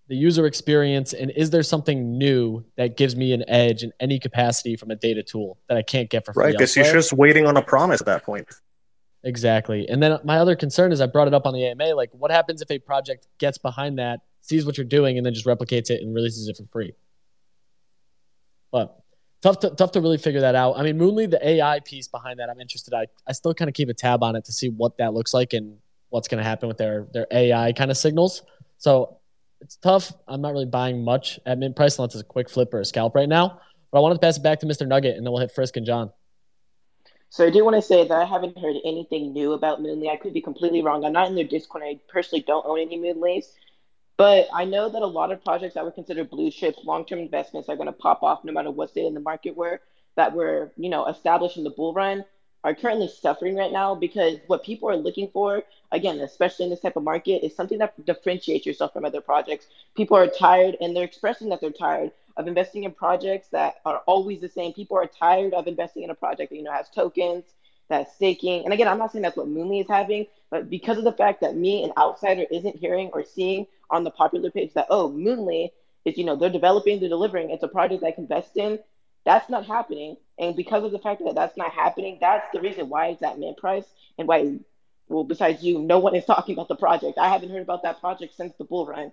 [0.08, 4.18] the user experience and is there something new that gives me an edge in any
[4.20, 6.44] capacity from a data tool that I can't get for free?
[6.44, 8.48] Right, because you're just waiting on a promise at that point.
[9.26, 9.88] Exactly.
[9.88, 11.96] And then my other concern is I brought it up on the AMA.
[11.96, 15.34] Like, what happens if a project gets behind that, sees what you're doing, and then
[15.34, 16.92] just replicates it and releases it for free?
[18.70, 18.96] But
[19.42, 20.78] tough to, tough to really figure that out.
[20.78, 22.94] I mean, Moonly, the AI piece behind that, I'm interested.
[22.94, 25.34] I, I still kind of keep a tab on it to see what that looks
[25.34, 25.76] like and
[26.10, 28.42] what's going to happen with their, their AI kind of signals.
[28.78, 29.18] So
[29.60, 30.12] it's tough.
[30.28, 32.84] I'm not really buying much at mint price unless it's a quick flip or a
[32.84, 33.60] scalp right now.
[33.90, 34.86] But I wanted to pass it back to Mr.
[34.86, 36.12] Nugget, and then we'll hit Frisk and John.
[37.28, 40.08] So I do want to say that I haven't heard anything new about Moonly.
[40.08, 41.04] I could be completely wrong.
[41.04, 41.82] I'm not in their Discord.
[41.84, 43.52] I personally don't own any Moonlys.
[44.16, 47.68] But I know that a lot of projects that would consider blue chips, long-term investments
[47.68, 49.80] are going to pop off no matter what state in the market were
[50.16, 52.24] that were, you know, established in the bull run
[52.64, 55.62] are currently suffering right now because what people are looking for,
[55.92, 59.66] again, especially in this type of market, is something that differentiates yourself from other projects.
[59.94, 64.02] People are tired and they're expressing that they're tired of investing in projects that are
[64.06, 64.72] always the same.
[64.72, 67.44] People are tired of investing in a project that, you know, has tokens,
[67.88, 68.64] that's staking.
[68.64, 71.40] And again, I'm not saying that's what Moonly is having, but because of the fact
[71.40, 75.72] that me, an outsider, isn't hearing or seeing on the popular page that, oh, Moonly
[76.04, 78.78] is, you know, they're developing, they're delivering, it's a project I can invest in.
[79.24, 80.16] That's not happening.
[80.38, 83.38] And because of the fact that that's not happening, that's the reason why it's at
[83.38, 83.86] mint price
[84.18, 84.58] and why,
[85.08, 87.18] well, besides you, no one is talking about the project.
[87.18, 89.12] I haven't heard about that project since the bull run.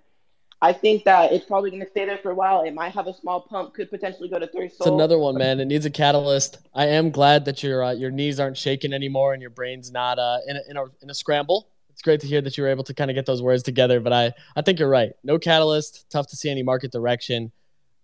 [0.64, 2.62] I think that it's probably going to stay there for a while.
[2.62, 4.64] It might have a small pump, could potentially go to three.
[4.64, 5.60] It's another one, man.
[5.60, 6.56] It needs a catalyst.
[6.72, 10.18] I am glad that your uh, your knees aren't shaking anymore and your brain's not
[10.18, 11.68] uh, in, a, in, a, in a scramble.
[11.90, 14.00] It's great to hear that you were able to kind of get those words together.
[14.00, 15.12] But I, I think you're right.
[15.22, 16.06] No catalyst.
[16.08, 17.52] Tough to see any market direction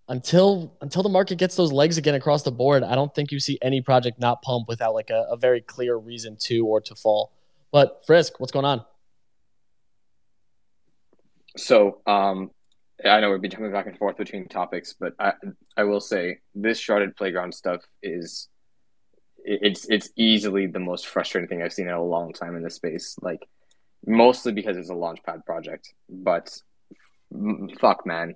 [0.08, 2.82] until until the market gets those legs again across the board.
[2.82, 5.96] I don't think you see any project not pump without like a, a very clear
[5.96, 7.32] reason to or to fall.
[7.72, 8.84] But Frisk, what's going on?
[11.56, 12.50] So, um,
[13.04, 15.32] I know we've been jumping back and forth between topics, but I
[15.76, 18.48] I will say this Shrouded Playground stuff is
[19.44, 22.74] it's it's easily the most frustrating thing I've seen in a long time in this
[22.74, 23.16] space.
[23.22, 23.46] Like
[24.06, 26.54] mostly because it's a launchpad project, but
[27.80, 28.34] fuck man,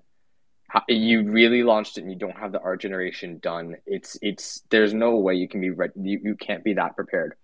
[0.89, 3.77] you really launched it and you don't have the art generation done.
[3.87, 5.69] It's it's there's no way you can be
[6.01, 7.35] you, you can't be that prepared.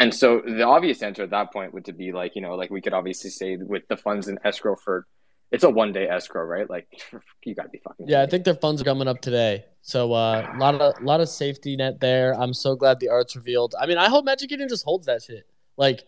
[0.00, 2.70] And so the obvious answer at that point would to be like, you know, like
[2.70, 5.06] we could obviously say with the funds in escrow for
[5.52, 6.68] it's a one day escrow, right?
[6.68, 6.88] Like
[7.44, 9.66] you gotta be fucking Yeah, I think their funds are coming up today.
[9.82, 12.32] So a uh, lot of lot of safety net there.
[12.32, 13.74] I'm so glad the art's revealed.
[13.78, 15.46] I mean, I hope Magic Eden just holds that shit.
[15.76, 16.02] Like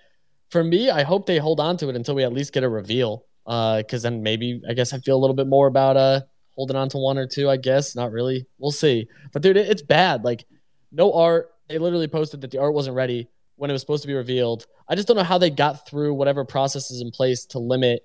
[0.49, 2.70] for me, I hope they hold on to it until we at least get a
[2.70, 3.26] reveal.
[3.47, 6.20] Uh, because then maybe I guess I feel a little bit more about uh
[6.55, 7.51] holding on to one or two.
[7.51, 8.47] I guess not really.
[8.57, 9.09] We'll see.
[9.34, 10.24] But dude, it, it's bad.
[10.24, 10.47] Like
[10.90, 11.51] no art.
[11.68, 14.67] They literally posted that the art wasn't ready when it was supposed to be revealed.
[14.89, 18.03] I just don't know how they got through whatever processes in place to limit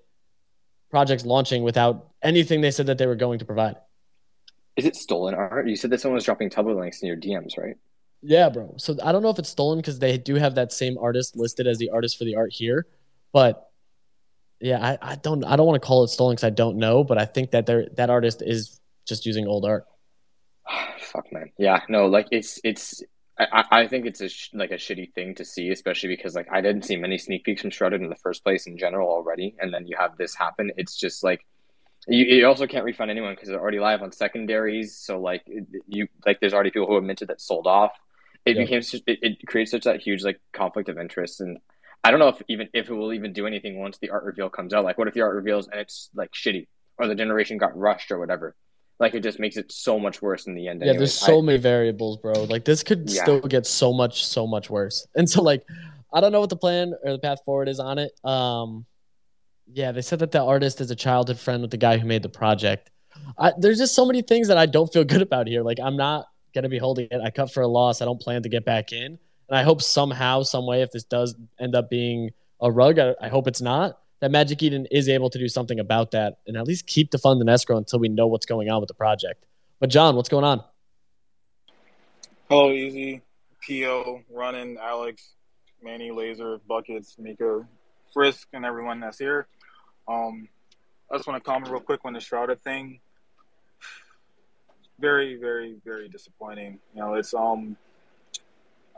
[0.90, 3.76] projects launching without anything they said that they were going to provide.
[4.76, 5.68] Is it stolen art?
[5.68, 7.76] You said that someone was dropping Tumblr links in your DMs, right?
[8.22, 8.76] Yeah, bro.
[8.78, 11.68] So I don't know if it's stolen because they do have that same artist listed
[11.68, 12.86] as the artist for the art here,
[13.32, 13.70] but
[14.60, 17.04] yeah, I, I don't I don't want to call it stolen because I don't know,
[17.04, 19.86] but I think that they that artist is just using old art.
[21.00, 23.04] Fuck man, yeah, no, like it's it's
[23.40, 26.48] I, I think it's a sh- like a shitty thing to see, especially because like
[26.52, 29.56] I didn't see many sneak peeks from Shrouded in the first place in general already,
[29.60, 30.72] and then you have this happen.
[30.78, 31.46] It's just like
[32.08, 34.98] you, you also can't refund anyone because they're already live on secondaries.
[34.98, 35.44] So like
[35.88, 37.92] you like there's already people who have minted that sold off.
[38.46, 38.64] It Yeah.
[38.64, 41.60] became it, it creates such that huge like conflict of interest, and
[42.04, 44.50] I don't know if even if it will even do anything once the art reveal
[44.50, 44.84] comes out.
[44.84, 46.68] Like what if the art reveals and it's like shitty
[46.98, 48.56] or the generation got rushed or whatever?
[49.00, 50.82] Like it just makes it so much worse in the end.
[50.84, 52.34] Yeah, there's so I- many variables, bro.
[52.44, 53.22] Like this could Yeah.
[53.24, 55.08] still get so much, so much worse.
[55.16, 55.64] And so like
[56.14, 58.12] I don't know what the plan or the path forward is on it.
[58.24, 58.86] Um
[59.72, 62.24] yeah, they said that the artist is a childhood friend with the guy who made
[62.24, 62.90] the project.
[63.38, 65.62] I, there's just so many things that I don't feel good about here.
[65.62, 66.26] Like I'm not
[66.56, 67.22] gonna be holding it.
[67.24, 68.02] I cut for a loss.
[68.02, 69.20] I don't plan to get back in.
[69.50, 73.16] And I hope somehow, some way, if this does end up being a rug, I,
[73.22, 73.98] I hope it's not.
[74.20, 77.20] That Magic Eden is able to do something about that and at least keep the
[77.20, 79.46] fund in escrow until we know what's going on with the project.
[79.80, 80.64] But John, what's going on?
[82.50, 83.22] Hello, Easy,
[83.62, 85.34] Pio, Running, Alex,
[85.84, 87.68] Manny, Laser, Buckets, Mika,
[88.12, 89.48] Frisk, and everyone that's here.
[90.08, 90.48] Um,
[91.12, 93.00] I just want to comment real quick on the Shrouded thing.
[95.00, 96.80] Very, very, very disappointing.
[96.96, 97.78] You know, it's um,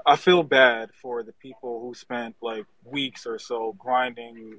[0.05, 4.57] I feel bad for the people who spent like weeks or so grinding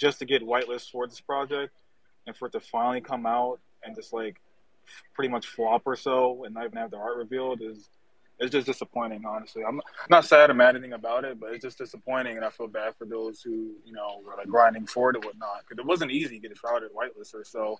[0.00, 1.72] just to get whitelist for this project,
[2.26, 4.40] and for it to finally come out and just like
[5.14, 7.90] pretty much flop or so, and not even have the art revealed is
[8.38, 9.62] it's just disappointing, honestly.
[9.62, 12.68] I'm not sad or mad anything about it, but it's just disappointing, and I feel
[12.68, 15.86] bad for those who, you know, were like grinding for it and whatnot, because it
[15.86, 17.78] wasn't easy to get a shrouded whitelist or so,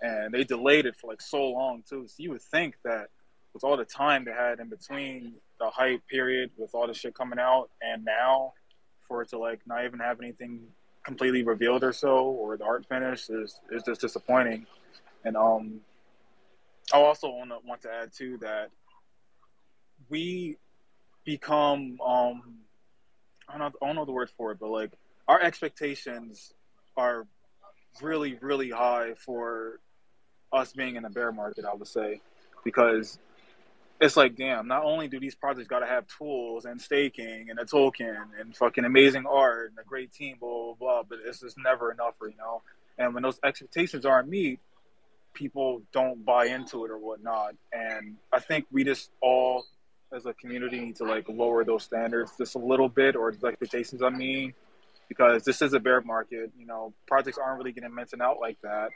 [0.00, 2.06] and they delayed it for like so long too.
[2.08, 3.10] So you would think that
[3.54, 7.14] with all the time they had in between the hype period, with all the shit
[7.14, 8.54] coming out, and now
[9.06, 10.62] for it to like not even have anything
[11.04, 14.66] completely revealed or so, or the art finish is is just disappointing.
[15.24, 15.80] And um,
[16.92, 18.70] I also want to want to add too that
[20.08, 20.56] we
[21.24, 22.58] become um
[23.48, 24.92] I don't know, I don't know the word for it, but like
[25.28, 26.52] our expectations
[26.96, 27.26] are
[28.00, 29.80] really really high for
[30.52, 31.64] us being in a bear market.
[31.64, 32.20] I would say
[32.64, 33.18] because
[34.02, 34.66] it's like damn.
[34.66, 38.54] Not only do these projects got to have tools and staking and a token and
[38.56, 42.14] fucking amazing art and a great team, blah blah blah, but it's just never enough,
[42.20, 42.62] you know.
[42.98, 44.58] And when those expectations aren't met,
[45.34, 47.54] people don't buy into it or whatnot.
[47.72, 49.64] And I think we just all,
[50.12, 53.46] as a community, need to like lower those standards just a little bit, or the
[53.46, 54.02] expectations.
[54.02, 54.52] I mean,
[55.08, 56.50] because this is a bear market.
[56.58, 58.90] You know, projects aren't really getting minted out like that.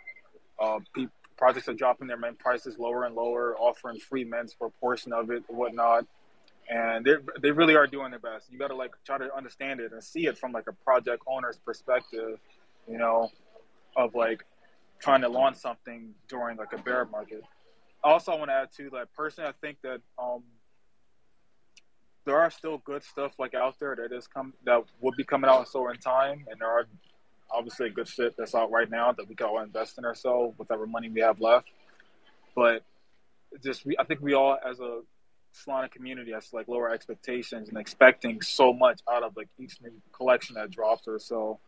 [0.59, 4.69] Uh, pe- projects are dropping their mint prices lower and lower, offering free mints for
[4.69, 6.07] a portion of it, whatnot.
[6.69, 8.51] And they they really are doing their best.
[8.51, 11.23] You got to like try to understand it and see it from like a project
[11.27, 12.41] owner's perspective.
[12.89, 13.31] You know,
[13.97, 14.45] of like
[14.99, 17.43] trying to launch something during like a bear market.
[18.03, 20.43] Also, I want to add too that personally, I think that um,
[22.25, 25.49] there are still good stuff like out there that is come that will be coming
[25.49, 26.87] out in so in time, and there are
[27.51, 30.87] obviously good shit that's out right now that we can all invest in ourselves whatever
[30.87, 31.69] money we have left.
[32.55, 32.83] But
[33.63, 35.01] just we, I think we all as a
[35.55, 39.81] Solana community has to like lower expectations and expecting so much out of like each
[39.83, 41.59] new collection that drops or so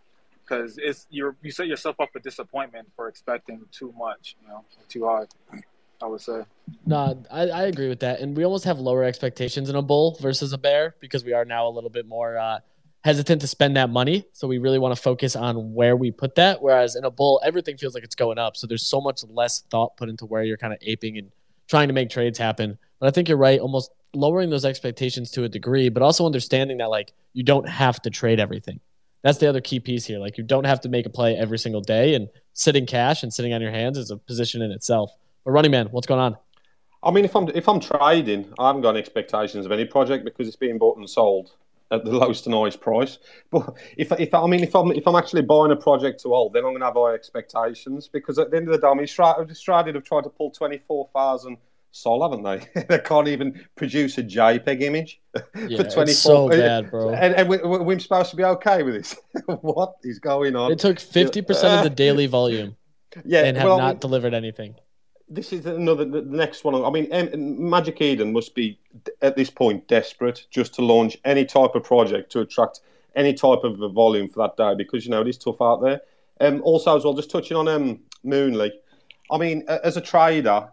[0.49, 4.64] because it's you're you set yourself up for disappointment for expecting too much, you know,
[4.89, 5.24] too high.
[6.01, 6.43] I would say.
[6.87, 8.20] No, I, I agree with that.
[8.20, 11.45] And we almost have lower expectations in a bull versus a bear because we are
[11.45, 12.61] now a little bit more uh,
[13.05, 14.26] hesitant to spend that money.
[14.32, 16.61] So we really want to focus on where we put that.
[16.61, 18.57] Whereas in a bull, everything feels like it's going up.
[18.57, 21.30] So there's so much less thought put into where you're kind of aping and
[21.68, 22.79] trying to make trades happen.
[22.99, 26.79] But I think you're right, almost lowering those expectations to a degree, but also understanding
[26.79, 28.80] that like you don't have to trade everything.
[29.22, 30.18] That's the other key piece here.
[30.18, 33.33] Like you don't have to make a play every single day, and sitting cash and
[33.33, 35.12] sitting on your hands is a position in itself.
[35.45, 36.37] But running man, what's going on?
[37.03, 40.25] I mean, if I'm if I'm trading, I haven't got any expectations of any project
[40.25, 41.53] because it's being bought and sold
[41.90, 43.18] at the lowest and highest price.
[43.50, 46.52] But if if I mean if I'm if I'm actually buying a project to hold,
[46.52, 48.94] then I'm going to have high expectations because at the end of the day, I
[48.94, 51.58] mean, Strad- Stradid have tried to pull twenty four thousand
[51.90, 52.82] sol, haven't they?
[52.88, 55.20] they can't even produce a JPEG image
[55.68, 56.14] Yeah, for 24.
[56.14, 57.10] so bad, bro.
[57.10, 59.16] And, and we, we- we're supposed to be okay with this.
[59.46, 60.70] what is going on?
[60.72, 62.76] It took 50% of the daily volume
[63.24, 64.74] Yeah, and have well, not delivered anything.
[65.30, 66.75] This is another the next one.
[66.75, 67.09] I mean,
[67.71, 68.79] Magic Eden must be
[69.21, 72.80] at this point desperate just to launch any type of project to attract
[73.14, 75.83] any type of a volume for that day because you know it is tough out
[75.83, 76.00] there.
[76.41, 78.71] Um, also, as well, just touching on um, Moonly.
[79.30, 80.68] I mean, as a trader,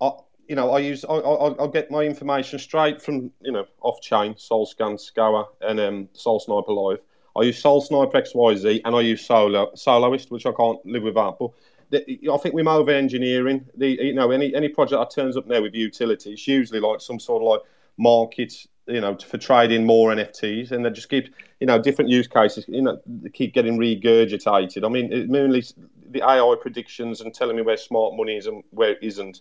[0.00, 0.10] I,
[0.48, 4.00] you know, I use I, I, I get my information straight from you know off
[4.00, 7.00] chain, SolScan, Scour, and um, SolSniper Live.
[7.36, 11.38] I use SolSniper XYZ, and I use Solo Soloist, which I can't live without.
[11.38, 11.50] But
[11.92, 13.66] I think we're over engineering.
[13.76, 17.00] The you know any any project that turns up now with utility, it's usually like
[17.00, 17.60] some sort of like
[17.96, 18.54] market,
[18.86, 22.66] you know, for trading more NFTs, and they just keep you know different use cases,
[22.68, 23.00] you know,
[23.32, 24.84] keep getting regurgitated.
[24.84, 25.64] I mean, mainly
[26.10, 29.40] the AI predictions and telling me where smart money is and where it isn't.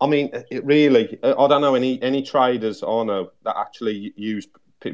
[0.00, 4.48] I mean, it really, I don't know any any traders I know that actually use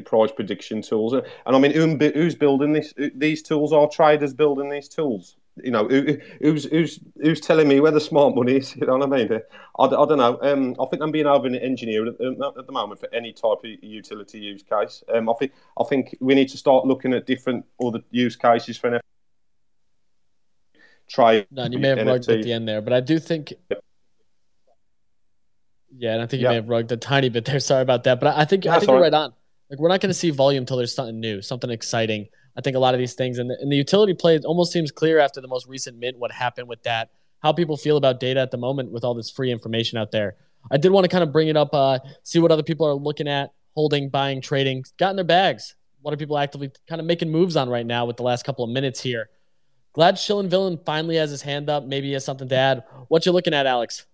[0.05, 1.13] price prediction tools.
[1.13, 2.93] And I mean, who's building this?
[3.15, 7.79] These tools are traders building these tools you know, who, who's who's who's telling me
[7.79, 8.75] where the smart money is?
[8.81, 9.31] You know what I mean?
[9.79, 10.39] I, I don't know.
[10.41, 13.69] Um, I think I'm being over engineered at, at, the moment for any type of
[13.81, 15.03] utility use case.
[15.13, 18.77] Um, I think I think we need to start looking at different other use cases
[18.77, 18.99] for NFT.
[21.09, 21.45] Try.
[21.51, 22.07] No, you may have NFT.
[22.07, 23.53] rugged at the end there, but I do think.
[25.93, 27.59] Yeah, and I think you may have rugged a tiny bit there.
[27.59, 29.33] Sorry about that, but I think That's I think you're right on.
[29.69, 32.27] Like we're not going to see volume until there's something new, something exciting.
[32.57, 34.91] I think a lot of these things and the, and the utility play almost seems
[34.91, 37.09] clear after the most recent mint what happened with that,
[37.41, 40.35] how people feel about data at the moment with all this free information out there.
[40.69, 42.93] I did want to kind of bring it up, uh, see what other people are
[42.93, 45.75] looking at, holding, buying, trading, got in their bags.
[46.01, 48.63] What are people actively kind of making moves on right now with the last couple
[48.63, 49.29] of minutes here?
[49.93, 51.83] Glad Shillin Villain finally has his hand up.
[51.83, 52.83] Maybe he has something to add.
[53.07, 54.05] What you looking at, Alex?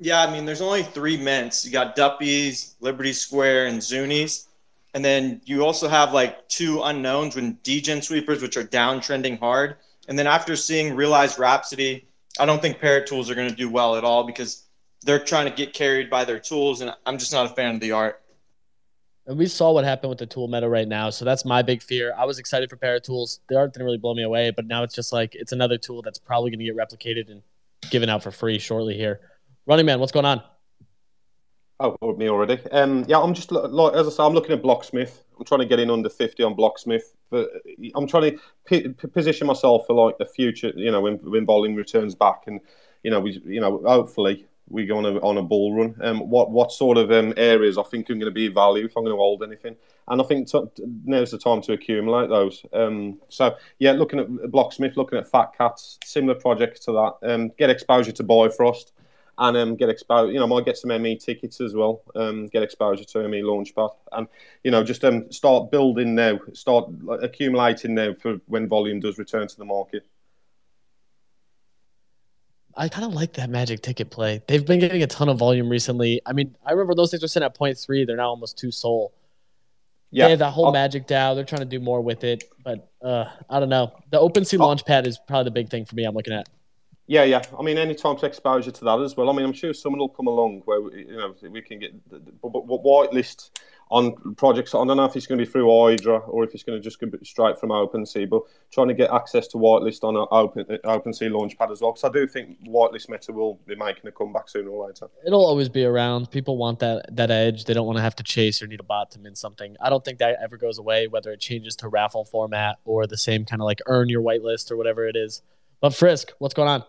[0.00, 1.64] Yeah, I mean, there's only three mints.
[1.64, 4.48] You got Duppies, Liberty Square, and Zunies.
[4.94, 9.76] And then you also have like two unknowns when degen sweepers, which are downtrending hard.
[10.08, 12.06] And then after seeing Realized Rhapsody,
[12.38, 14.64] I don't think Parrot tools are going to do well at all because
[15.02, 17.80] they're trying to get carried by their tools, and I'm just not a fan of
[17.80, 18.20] the art.
[19.26, 21.82] And we saw what happened with the tool meta right now, so that's my big
[21.82, 22.14] fear.
[22.16, 23.40] I was excited for Parrot tools.
[23.48, 26.02] The art didn't really blow me away, but now it's just like it's another tool
[26.02, 27.42] that's probably going to get replicated and
[27.90, 29.20] given out for free shortly here.
[29.66, 30.42] Running man, what's going on?
[31.80, 32.60] Oh, me already.
[32.70, 35.24] Um, yeah, I'm just like as I say, I'm looking at Blocksmith.
[35.38, 37.14] I'm trying to get in under 50 on Blocksmith.
[37.30, 37.50] But
[37.96, 40.72] I'm trying to p- position myself for like the future.
[40.76, 42.60] You know, when when volume returns back, and
[43.02, 45.96] you know, we you know, hopefully we go on a on a bull run.
[46.00, 48.96] Um, what what sort of um, areas I think are going to be value if
[48.96, 49.74] I'm going to hold anything,
[50.06, 50.62] and I think t-
[51.04, 52.64] now's the time to accumulate those.
[52.72, 57.34] Um, so yeah, looking at Blocksmith, looking at Fat Cats, similar projects to that.
[57.34, 58.92] Um, get exposure to Bifrost
[59.38, 60.32] and um, get exposed.
[60.32, 62.02] You know, might get some ME tickets as well.
[62.14, 64.28] Um, get exposure to ME Launchpad, and
[64.62, 66.90] you know, just um, start building now, start
[67.22, 70.06] accumulating now for when volume does return to the market.
[72.76, 74.42] I kind of like that magic ticket play.
[74.48, 76.20] They've been getting a ton of volume recently.
[76.26, 78.04] I mean, I remember those things were sitting at three.
[78.04, 79.12] They're now almost two SOL.
[80.10, 80.72] Yeah, they have that whole I'll...
[80.72, 81.34] magic DAO.
[81.34, 83.92] They're trying to do more with it, but uh, I don't know.
[84.10, 84.74] The OpenSea I'll...
[84.74, 86.04] Launchpad is probably the big thing for me.
[86.04, 86.48] I'm looking at.
[87.06, 87.42] Yeah, yeah.
[87.58, 89.28] I mean, any time to exposure to that as well.
[89.28, 92.52] I mean, I'm sure someone will come along where you know we can get but
[92.52, 93.50] whitelist
[93.90, 94.74] on projects.
[94.74, 96.82] I don't know if it's going to be through Hydra or if it's going to
[96.82, 100.64] just go straight from OpenSea, but trying to get access to whitelist on an open
[100.84, 101.92] OpenSea launchpad as well.
[101.92, 105.08] Because I do think whitelist meta will be making a comeback sooner or later.
[105.26, 106.30] It'll always be around.
[106.30, 107.66] People want that that edge.
[107.66, 109.76] They don't want to have to chase or need a bot to mint something.
[109.80, 113.18] I don't think that ever goes away, whether it changes to raffle format or the
[113.18, 115.42] same kind of like earn your whitelist or whatever it is.
[115.80, 116.84] But Frisk, what's going on?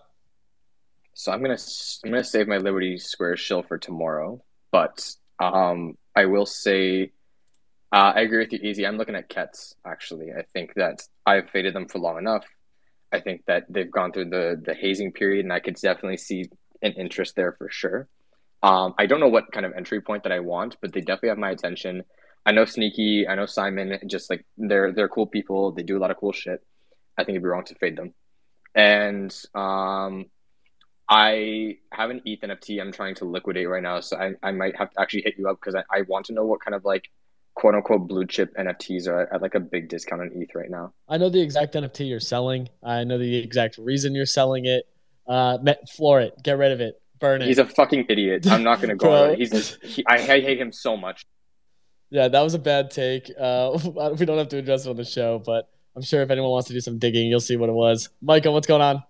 [1.18, 1.58] So I'm gonna
[2.04, 5.10] I'm gonna save my Liberty Square shill for tomorrow, but
[5.40, 7.14] um, I will say
[7.94, 8.86] uh, I agree with you, Easy.
[8.86, 10.34] I'm looking at Kets actually.
[10.38, 12.46] I think that I've faded them for long enough.
[13.14, 16.50] I think that they've gone through the the hazing period, and I could definitely see
[16.82, 18.10] an interest there for sure.
[18.62, 21.30] Um, I don't know what kind of entry point that I want, but they definitely
[21.30, 22.04] have my attention.
[22.46, 25.72] I know Sneaky, I know Simon, just like they're they're cool people.
[25.72, 26.62] They do a lot of cool shit.
[27.18, 28.14] I think it'd be wrong to fade them.
[28.76, 30.26] And um,
[31.10, 34.76] I have an ETH NFT I'm trying to liquidate right now, so I, I might
[34.76, 36.84] have to actually hit you up because I, I want to know what kind of
[36.84, 37.10] like
[37.54, 40.94] quote unquote blue chip NFTs are at, like a big discount on ETH right now.
[41.08, 42.70] I know the exact NFT you're selling.
[42.84, 44.86] I know the exact reason you're selling it.
[45.28, 45.58] Uh,
[45.96, 47.48] floor it, get rid of it, burn it.
[47.48, 48.46] He's a fucking idiot.
[48.48, 49.36] I'm not gonna go.
[49.38, 51.26] He's just, he, I, I hate him so much.
[52.12, 53.32] Yeah, that was a bad take.
[53.40, 53.78] Uh,
[54.18, 56.68] we don't have to address it on the show, but I'm sure if anyone wants
[56.68, 58.10] to do some digging, you'll see what it was.
[58.22, 59.04] Michael, what's going on?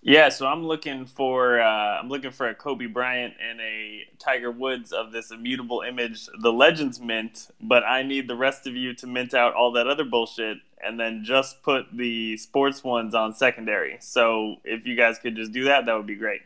[0.00, 4.50] Yeah, so I'm looking for uh, I'm looking for a Kobe Bryant and a Tiger
[4.50, 8.94] Woods of this immutable image, the Legends mint, but I need the rest of you
[8.94, 13.34] to mint out all that other bullshit and then just put the sports ones on
[13.34, 13.96] secondary.
[14.00, 16.42] So if you guys could just do that, that would be great.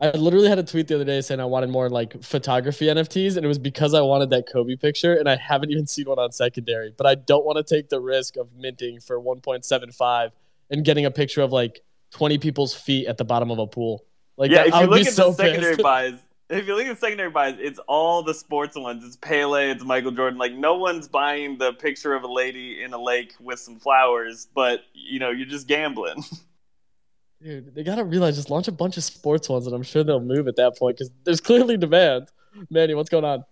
[0.00, 3.36] I literally had a tweet the other day saying I wanted more like photography NFTs,
[3.36, 6.18] and it was because I wanted that Kobe picture, and I haven't even seen one
[6.18, 6.92] on secondary.
[6.94, 10.32] But I don't want to take the risk of minting for 1.75
[10.70, 11.80] and getting a picture of like
[12.12, 14.04] 20 people's feet at the bottom of a pool.
[14.36, 15.82] Like, yeah, that, if you look at so the secondary pissed.
[15.82, 16.14] buys,
[16.48, 19.04] if you look at the secondary buys, it's all the sports ones.
[19.04, 20.38] It's Pele, it's Michael Jordan.
[20.38, 24.46] Like no one's buying the picture of a lady in a lake with some flowers,
[24.54, 26.22] but you know, you're just gambling.
[27.42, 30.20] Dude, they gotta realize just launch a bunch of sports ones, and I'm sure they'll
[30.20, 32.28] move at that point because there's clearly demand.
[32.70, 33.44] Manny, what's going on?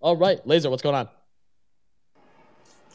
[0.00, 1.08] All right, Laser, what's going on?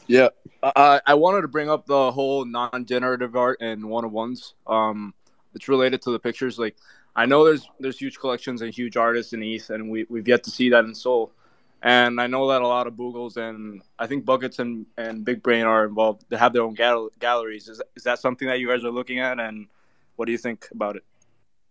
[0.09, 0.29] Yeah,
[0.63, 4.55] I I wanted to bring up the whole non-generative art and one-of-ones.
[4.65, 5.13] Um,
[5.53, 6.57] it's related to the pictures.
[6.57, 6.75] Like,
[7.15, 10.43] I know there's there's huge collections and huge artists in ETH, and we we've yet
[10.45, 11.31] to see that in Sol.
[11.83, 15.41] And I know that a lot of Boogles and I think Buckets and, and Big
[15.43, 16.25] Brain are involved.
[16.27, 17.69] They have their own gal- galleries.
[17.69, 19.39] Is is that something that you guys are looking at?
[19.39, 19.67] And
[20.15, 21.03] what do you think about it?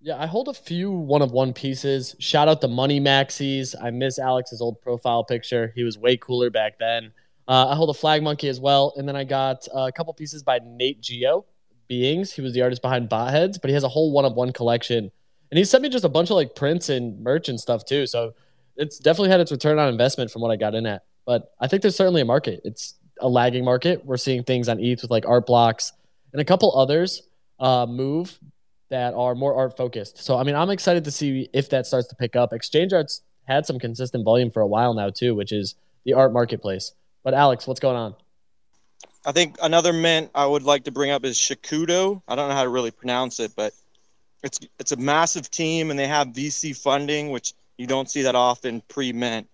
[0.01, 2.15] Yeah, I hold a few one of one pieces.
[2.21, 3.75] Shout out the Money Maxis.
[3.83, 5.73] I miss Alex's old profile picture.
[5.75, 7.13] He was way cooler back then.
[7.49, 10.13] Uh, I hold a Flag Monkey as well, and then I got uh, a couple
[10.13, 11.47] pieces by Nate Geo
[11.89, 12.31] Beings.
[12.31, 15.11] He was the artist behind Botheads, but he has a whole one of one collection,
[15.51, 18.07] and he sent me just a bunch of like prints and merch and stuff too.
[18.07, 18.35] So
[18.77, 21.05] it's definitely had its return on investment from what I got in at.
[21.25, 22.61] But I think there's certainly a market.
[22.65, 24.05] It's a lagging market.
[24.05, 25.93] We're seeing things on ETH with like art blocks
[26.33, 27.23] and a couple others
[27.59, 28.39] uh, move
[28.91, 30.23] that are more art focused.
[30.23, 32.53] So I mean, I'm excited to see if that starts to pick up.
[32.53, 36.33] Exchange Arts had some consistent volume for a while now too, which is the art
[36.33, 36.93] marketplace.
[37.23, 38.15] But Alex, what's going on?
[39.25, 42.23] I think another mint I would like to bring up is Shakudo.
[42.29, 43.73] I don't know how to really pronounce it, but
[44.43, 48.35] it's it's a massive team and they have VC funding, which you don't see that
[48.35, 49.49] often pre-mint.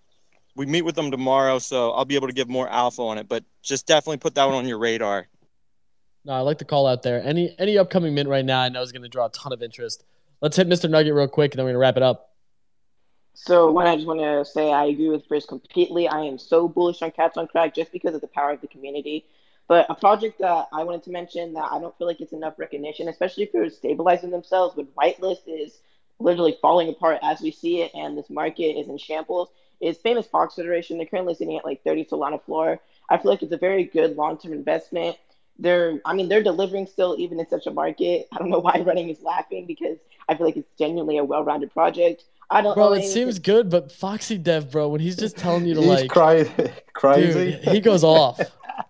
[0.56, 3.28] We meet with them tomorrow, so I'll be able to give more alpha on it.
[3.28, 5.26] But just definitely put that one on your radar.
[6.24, 7.22] No, I like the call out there.
[7.22, 9.62] Any any upcoming mint right now, I know is going to draw a ton of
[9.62, 10.04] interest.
[10.40, 10.88] Let's hit Mr.
[10.88, 12.33] Nugget real quick, and then we're going to wrap it up.
[13.34, 16.08] So one, I just want to say I agree with Chris completely.
[16.08, 18.68] I am so bullish on Cats on Crack just because of the power of the
[18.68, 19.24] community.
[19.66, 22.58] But a project that I wanted to mention that I don't feel like it's enough
[22.58, 25.80] recognition, especially they're stabilizing themselves, when Whitelist is
[26.20, 29.48] literally falling apart as we see it, and this market is in shambles,
[29.80, 30.96] is Famous Fox Federation.
[30.98, 32.78] They're currently sitting at like 30 Solana floor.
[33.08, 35.16] I feel like it's a very good long-term investment.
[35.58, 38.26] They're, I mean, they're delivering still even in such a market.
[38.32, 39.98] I don't know why running is laughing because
[40.28, 42.24] I feel like it's genuinely a well-rounded project.
[42.54, 42.74] I don't.
[42.74, 45.74] Bro, own it any- seems good, but Foxy Dev, bro, when he's just telling you
[45.74, 46.50] to He's like crazy.
[46.94, 47.52] crazy.
[47.52, 48.40] Dude, he goes off,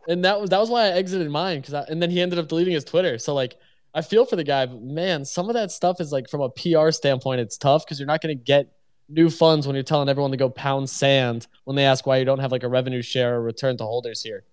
[0.07, 2.49] and that was that was why I exited mine because and then he ended up
[2.49, 3.19] deleting his Twitter.
[3.19, 3.57] So like,
[3.95, 6.51] I feel for the guy, but man, some of that stuff is like from a
[6.51, 8.73] PR standpoint, it's tough because you're not going to get
[9.09, 12.25] new funds when you're telling everyone to go pound sand when they ask why you
[12.25, 14.45] don't have like a revenue share or return to holders here.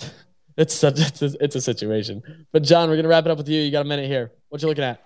[0.58, 2.22] It's such it's a, it's a situation.
[2.50, 3.60] But John, we're gonna wrap it up with you.
[3.60, 4.32] You got a minute here.
[4.48, 5.02] What you looking at?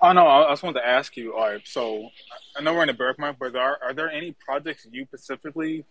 [0.00, 1.34] Oh no, I just wanted to ask you.
[1.34, 2.08] All right, so
[2.56, 5.84] I know we're in the market, but are are there any projects you specifically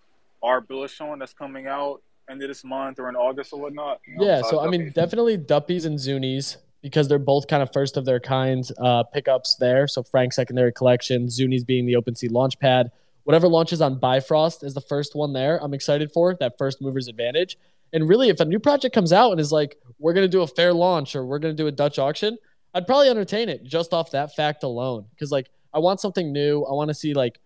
[0.44, 4.00] are bullish on that's coming out end of this month or in August or whatnot?
[4.08, 7.64] You know, Yeah, besides so I mean, definitely Duppies and Zunies because they're both kind
[7.64, 9.88] of first of their kind uh, pickups there.
[9.88, 12.90] So Frank Secondary Collection, Zunies being the OpenSea Launchpad.
[13.24, 15.58] Whatever launches on Bifrost is the first one there.
[15.64, 17.58] I'm excited for that first mover's advantage.
[17.92, 20.44] And really, if a new project comes out and is like, we're going to do
[20.44, 22.38] a fair launch or we're going to do a Dutch auction,
[22.76, 25.06] I'd probably entertain it just off that fact alone.
[25.12, 26.64] Because like, I want something new.
[26.64, 27.40] I want to see like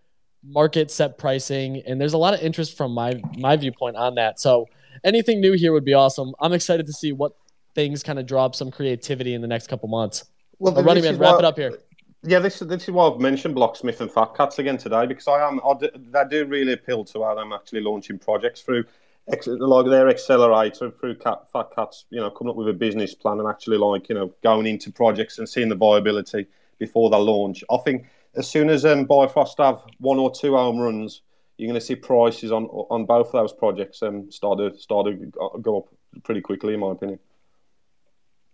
[0.44, 4.40] market set pricing, and there's a lot of interest from my my viewpoint on that.
[4.40, 4.66] So
[5.04, 6.34] anything new here would be awesome.
[6.40, 7.32] I'm excited to see what
[7.74, 10.24] things kind of draw up some creativity in the next couple months.
[10.58, 11.78] Well, But running man, wrap why- it up here.
[12.22, 15.46] Yeah, this this is why I've mentioned Blocksmith and Fat Cats again today because I
[15.48, 18.84] am I do, they do really appeal to how I'm actually launching projects through
[19.32, 23.14] ex- like their accelerator through Cat, Fat cuts, You know, coming up with a business
[23.14, 26.46] plan and actually like you know going into projects and seeing the viability
[26.78, 27.64] before they launch.
[27.70, 31.22] I think as soon as um, Bifrost have one or two home runs,
[31.56, 35.06] you're going to see prices on on both of those projects um, start to start
[35.06, 35.14] to
[35.60, 37.18] go up pretty quickly, in my opinion.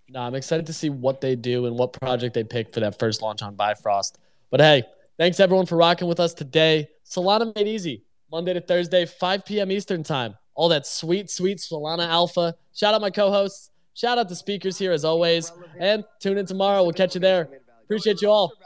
[0.09, 2.99] No, I'm excited to see what they do and what project they pick for that
[2.99, 4.19] first launch on Bifrost.
[4.51, 4.85] But hey,
[5.19, 6.89] thanks everyone for rocking with us today.
[7.05, 8.05] Solana made easy.
[8.31, 9.71] Monday to Thursday, 5 p.m.
[9.71, 10.37] Eastern time.
[10.57, 12.57] All that sweet, sweet Solana Alpha.
[12.75, 13.71] Shout out my co-hosts.
[13.95, 15.53] Shout out the speakers here as always.
[15.79, 16.83] And tune in tomorrow.
[16.83, 17.49] We'll catch you there.
[17.85, 18.53] Appreciate you all.